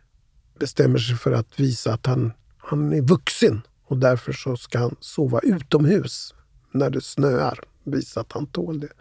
bestämmer 0.60 1.00
sig 1.00 1.16
för 1.16 1.32
att 1.32 1.60
visa 1.60 1.94
att 1.94 2.06
han, 2.06 2.34
han 2.58 2.94
är 2.94 3.02
vuxen 3.02 3.62
och 3.86 3.98
därför 3.98 4.34
så 4.34 4.58
ska 4.58 4.80
han 4.80 4.96
sova 5.00 5.40
utomhus 5.44 6.34
när 6.72 6.90
det 6.90 7.02
snöar. 7.02 7.60
Visa 7.84 8.22
att 8.22 8.32
han 8.32 8.46
tål 8.46 8.80
det. 8.80 8.92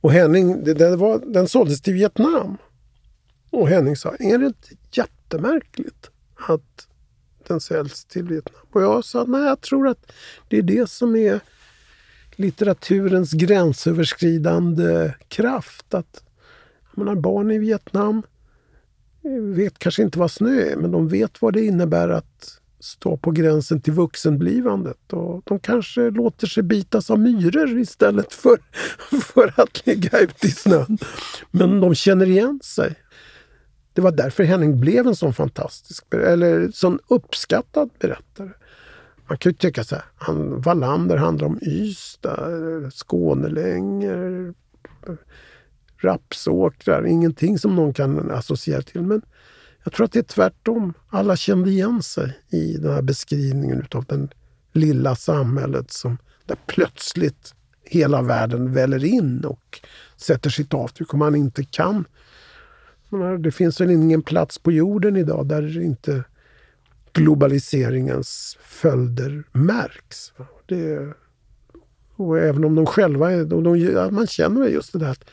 Och 0.00 0.12
Henning, 0.12 0.64
det, 0.64 0.74
det 0.74 0.96
var, 0.96 1.22
den 1.26 1.48
såldes 1.48 1.82
till 1.82 1.94
Vietnam. 1.94 2.56
Och 3.50 3.68
Henning 3.68 3.96
sa, 3.96 4.14
är 4.18 4.38
det 4.38 4.46
inte 4.46 4.68
jättemärkligt 4.92 6.10
att 6.48 6.88
den 7.48 7.60
säljs 7.60 8.04
till 8.04 8.28
Vietnam. 8.28 8.62
Och 8.72 8.82
jag 8.82 9.04
sa 9.04 9.24
nej, 9.24 9.44
jag 9.44 9.60
tror 9.60 9.88
att 9.88 10.12
det 10.48 10.58
är 10.58 10.62
det 10.62 10.90
som 10.90 11.16
är 11.16 11.40
litteraturens 12.36 13.32
gränsöverskridande 13.32 15.14
kraft. 15.28 15.94
Att 15.94 16.22
jag 16.90 17.04
menar, 17.04 17.20
barn 17.20 17.50
i 17.50 17.58
Vietnam 17.58 18.22
eh, 19.24 19.42
vet 19.42 19.78
kanske 19.78 20.02
inte 20.02 20.18
vad 20.18 20.30
snö 20.30 20.60
är, 20.60 20.76
men 20.76 20.90
de 20.90 21.08
vet 21.08 21.42
vad 21.42 21.52
det 21.52 21.64
innebär 21.64 22.08
att 22.08 22.60
stå 22.80 23.16
på 23.16 23.30
gränsen 23.30 23.80
till 23.80 23.92
vuxenblivandet. 23.92 25.12
Och 25.12 25.42
de 25.44 25.60
kanske 25.60 26.10
låter 26.10 26.46
sig 26.46 26.62
bitas 26.62 27.10
av 27.10 27.18
myror 27.18 27.78
istället 27.78 28.32
för, 28.32 28.58
för 29.20 29.60
att 29.60 29.86
ligga 29.86 30.18
ute 30.18 30.46
i 30.46 30.50
snön. 30.50 30.98
Men 31.50 31.80
de 31.80 31.94
känner 31.94 32.26
igen 32.26 32.60
sig. 32.62 32.94
Det 33.96 34.02
var 34.02 34.12
därför 34.12 34.44
Henning 34.44 34.80
blev 34.80 35.06
en 35.06 35.16
sån 35.16 35.34
fantastisk, 35.34 36.04
eller 36.14 36.70
sån 36.70 36.98
uppskattad 37.08 37.90
berättare. 37.98 38.50
Man 39.28 39.38
kan 39.38 39.52
ju 39.52 39.56
tycka 39.56 39.84
så 39.84 39.94
här, 39.94 40.04
han, 40.16 40.60
Wallander 40.60 41.16
handlar 41.16 41.46
om 41.46 41.58
Ystad, 41.62 42.92
Skånelängor, 42.92 44.54
rapsåkrar, 45.98 47.06
ingenting 47.06 47.58
som 47.58 47.76
någon 47.76 47.92
kan 47.92 48.30
associera 48.30 48.82
till. 48.82 49.02
Men 49.02 49.22
jag 49.84 49.92
tror 49.92 50.04
att 50.04 50.12
det 50.12 50.18
är 50.18 50.22
tvärtom. 50.22 50.94
Alla 51.08 51.36
kände 51.36 51.70
igen 51.70 52.02
sig 52.02 52.38
i 52.50 52.76
den 52.76 52.94
här 52.94 53.02
beskrivningen 53.02 53.86
av 53.94 54.04
det 54.04 54.28
lilla 54.72 55.16
samhället 55.16 55.90
som 55.90 56.18
där 56.46 56.58
plötsligt 56.66 57.54
hela 57.82 58.22
världen 58.22 58.72
väller 58.72 59.04
in 59.04 59.44
och 59.44 59.80
sätter 60.16 60.50
sitt 60.50 60.74
avtryck 60.74 61.12
och 61.12 61.18
man 61.18 61.34
inte 61.34 61.64
kan 61.64 62.04
det 63.38 63.52
finns 63.52 63.80
väl 63.80 63.90
ingen 63.90 64.22
plats 64.22 64.58
på 64.58 64.72
jorden 64.72 65.16
idag 65.16 65.46
där 65.46 65.82
inte 65.82 66.24
globaliseringens 67.12 68.58
följder 68.60 69.42
märks. 69.52 70.32
Det, 70.66 71.12
och 72.16 72.38
även 72.38 72.64
om 72.64 72.74
de 72.74 72.86
själva 72.86 73.32
är... 73.32 73.44
De, 73.44 74.14
man 74.14 74.26
känner 74.26 74.66
just 74.68 74.92
det 74.92 74.98
där 74.98 75.10
att 75.10 75.24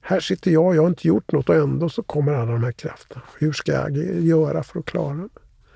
här 0.00 0.20
sitter 0.20 0.50
jag, 0.50 0.76
jag 0.76 0.82
har 0.82 0.88
inte 0.88 1.08
gjort 1.08 1.32
något 1.32 1.48
och 1.48 1.54
ändå 1.54 1.88
så 1.88 2.02
kommer 2.02 2.32
alla 2.32 2.52
de 2.52 2.64
här 2.64 2.72
krafterna. 2.72 3.22
Hur 3.38 3.52
ska 3.52 3.72
jag 3.72 3.96
göra 4.24 4.62
för 4.62 4.78
att 4.78 4.84
klara 4.84 5.14
det? 5.14 5.28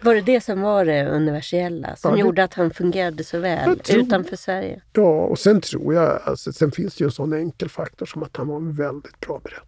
Var 0.04 0.14
det 0.14 0.20
det 0.20 0.40
som 0.40 0.60
var 0.60 0.84
det 0.84 1.08
universella? 1.08 1.96
Som 1.96 2.10
Ja, 2.10 2.14
det- 2.16 2.20
gjorde 2.20 2.44
att 2.44 2.54
han 2.54 2.70
fungerade 2.70 3.24
så 3.24 3.38
väl 3.38 3.78
tror- 3.78 3.98
utanför 4.02 4.36
Sverige? 4.36 4.82
Ja, 4.92 5.20
och 5.20 5.38
sen 5.38 5.60
tror 5.60 5.94
jag, 5.94 6.20
alltså, 6.24 6.52
sen 6.52 6.72
finns 6.72 6.94
det 6.96 7.02
ju 7.02 7.06
en 7.06 7.10
sån 7.12 7.32
enkel 7.32 7.68
faktor 7.68 8.06
som 8.06 8.22
att 8.22 8.36
han 8.36 8.48
var 8.48 8.56
en 8.56 8.72
väldigt 8.72 9.20
bra 9.20 9.40
berättare. 9.44 9.66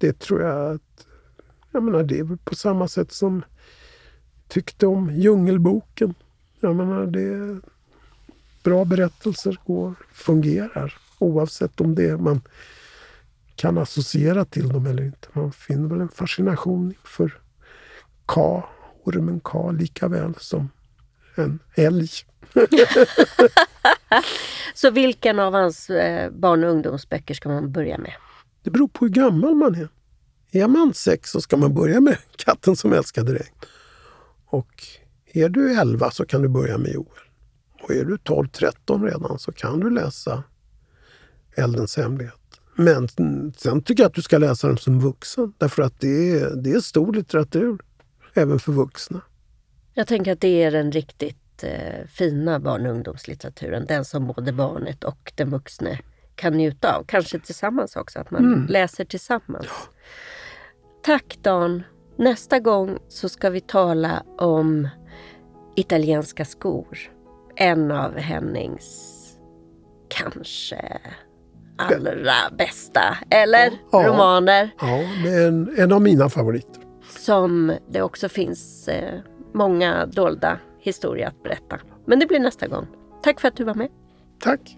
Det 0.00 0.18
tror 0.18 0.42
jag 0.42 0.74
att, 0.74 1.06
jag 1.70 1.82
menar 1.82 2.02
det 2.02 2.18
är 2.18 2.24
väl 2.24 2.38
på 2.38 2.54
samma 2.54 2.88
sätt 2.88 3.12
som 3.12 3.44
tyckte 4.48 4.86
om 4.86 5.10
Djungelboken. 5.14 6.14
Jag 6.60 6.76
menar 6.76 7.06
det, 7.06 7.60
bra 8.62 8.84
berättelser 8.84 9.58
går, 9.66 9.94
fungerar 10.12 10.98
oavsett 11.18 11.80
om 11.80 11.94
det 11.94 12.08
är 12.08 12.16
man 12.16 12.40
kan 13.54 13.78
associera 13.78 14.44
till 14.44 14.68
dem 14.68 14.86
eller 14.86 15.02
inte. 15.02 15.28
Man 15.32 15.52
finner 15.52 15.88
väl 15.88 16.00
en 16.00 16.08
fascination 16.08 16.94
för 17.04 17.40
Ka, 18.26 18.68
ormen 19.04 19.40
Ka, 19.40 19.70
lika 19.70 20.08
väl 20.08 20.34
som 20.34 20.68
en 21.34 21.58
älg. 21.74 22.08
Så 24.74 24.90
vilken 24.90 25.38
av 25.38 25.52
hans 25.52 25.90
eh, 25.90 26.30
barn 26.30 26.64
och 26.64 26.70
ungdomsböcker 26.70 27.34
ska 27.34 27.48
man 27.48 27.72
börja 27.72 27.98
med? 27.98 28.12
Det 28.62 28.70
beror 28.70 28.88
på 28.88 29.04
hur 29.04 29.12
gammal 29.12 29.54
man 29.54 29.74
är. 29.74 29.88
Är 30.52 30.68
man 30.68 30.94
sex 30.94 31.30
så 31.30 31.40
ska 31.40 31.56
man 31.56 31.74
börja 31.74 32.00
med 32.00 32.18
Katten 32.36 32.76
som 32.76 32.92
älskade 32.92 33.32
regn. 33.32 33.54
Och 34.46 34.84
är 35.32 35.48
du 35.48 35.80
11 35.80 36.10
så 36.10 36.26
kan 36.26 36.42
du 36.42 36.48
börja 36.48 36.78
med 36.78 36.92
Joel. 36.92 37.06
Och 37.82 37.90
är 37.90 38.04
du 38.04 38.16
12-13 38.16 39.04
redan 39.04 39.38
så 39.38 39.52
kan 39.52 39.80
du 39.80 39.90
läsa 39.90 40.42
Eldens 41.56 41.96
hemlighet. 41.96 42.34
Men 42.74 43.08
sen 43.56 43.82
tycker 43.82 44.02
jag 44.02 44.08
att 44.08 44.14
du 44.14 44.22
ska 44.22 44.38
läsa 44.38 44.66
dem 44.66 44.76
som 44.76 45.00
vuxen. 45.00 45.52
Därför 45.58 45.82
att 45.82 46.00
det 46.00 46.30
är, 46.30 46.56
det 46.56 46.72
är 46.72 46.80
stor 46.80 47.12
litteratur. 47.12 47.78
Även 48.34 48.58
för 48.58 48.72
vuxna. 48.72 49.20
Jag 49.94 50.06
tänker 50.06 50.32
att 50.32 50.40
det 50.40 50.62
är 50.62 50.70
den 50.70 50.92
riktigt 50.92 51.62
eh, 51.62 52.06
fina 52.08 52.60
barn 52.60 52.86
och 52.86 52.92
ungdomslitteraturen. 52.92 53.86
Den 53.86 54.04
som 54.04 54.26
både 54.26 54.52
barnet 54.52 55.04
och 55.04 55.32
den 55.34 55.50
vuxne 55.50 56.00
kan 56.40 56.52
njuta 56.56 56.96
av. 56.96 57.04
Kanske 57.04 57.38
tillsammans 57.38 57.96
också, 57.96 58.18
att 58.18 58.30
man 58.30 58.44
Mm. 58.44 58.66
läser 58.66 59.04
tillsammans. 59.04 59.66
Tack 61.02 61.38
Dan! 61.42 61.82
Nästa 62.16 62.58
gång 62.58 62.98
så 63.08 63.28
ska 63.28 63.50
vi 63.50 63.60
tala 63.60 64.22
om 64.38 64.88
italienska 65.76 66.44
skor. 66.44 66.98
En 67.56 67.90
av 67.90 68.16
Hennings 68.18 69.16
kanske 70.08 70.98
allra 71.76 72.32
bästa, 72.58 73.16
eller? 73.30 73.70
Ja. 73.92 74.08
Romaner. 74.08 74.70
Ja, 74.80 74.98
en, 75.46 75.74
en 75.78 75.92
av 75.92 76.02
mina 76.02 76.28
favoriter. 76.28 76.82
som 77.18 77.72
det 77.88 78.02
också 78.02 78.28
finns 78.28 78.88
eh, 78.88 79.20
många 79.54 80.06
dolda 80.06 80.58
historier 80.80 81.26
att 81.28 81.42
berätta. 81.42 81.78
Men 82.06 82.18
det 82.18 82.26
blir 82.26 82.40
nästa 82.40 82.66
gång. 82.66 82.86
Tack 83.22 83.40
för 83.40 83.48
att 83.48 83.56
du 83.56 83.64
var 83.64 83.74
med. 83.74 83.88
Tack! 84.40 84.76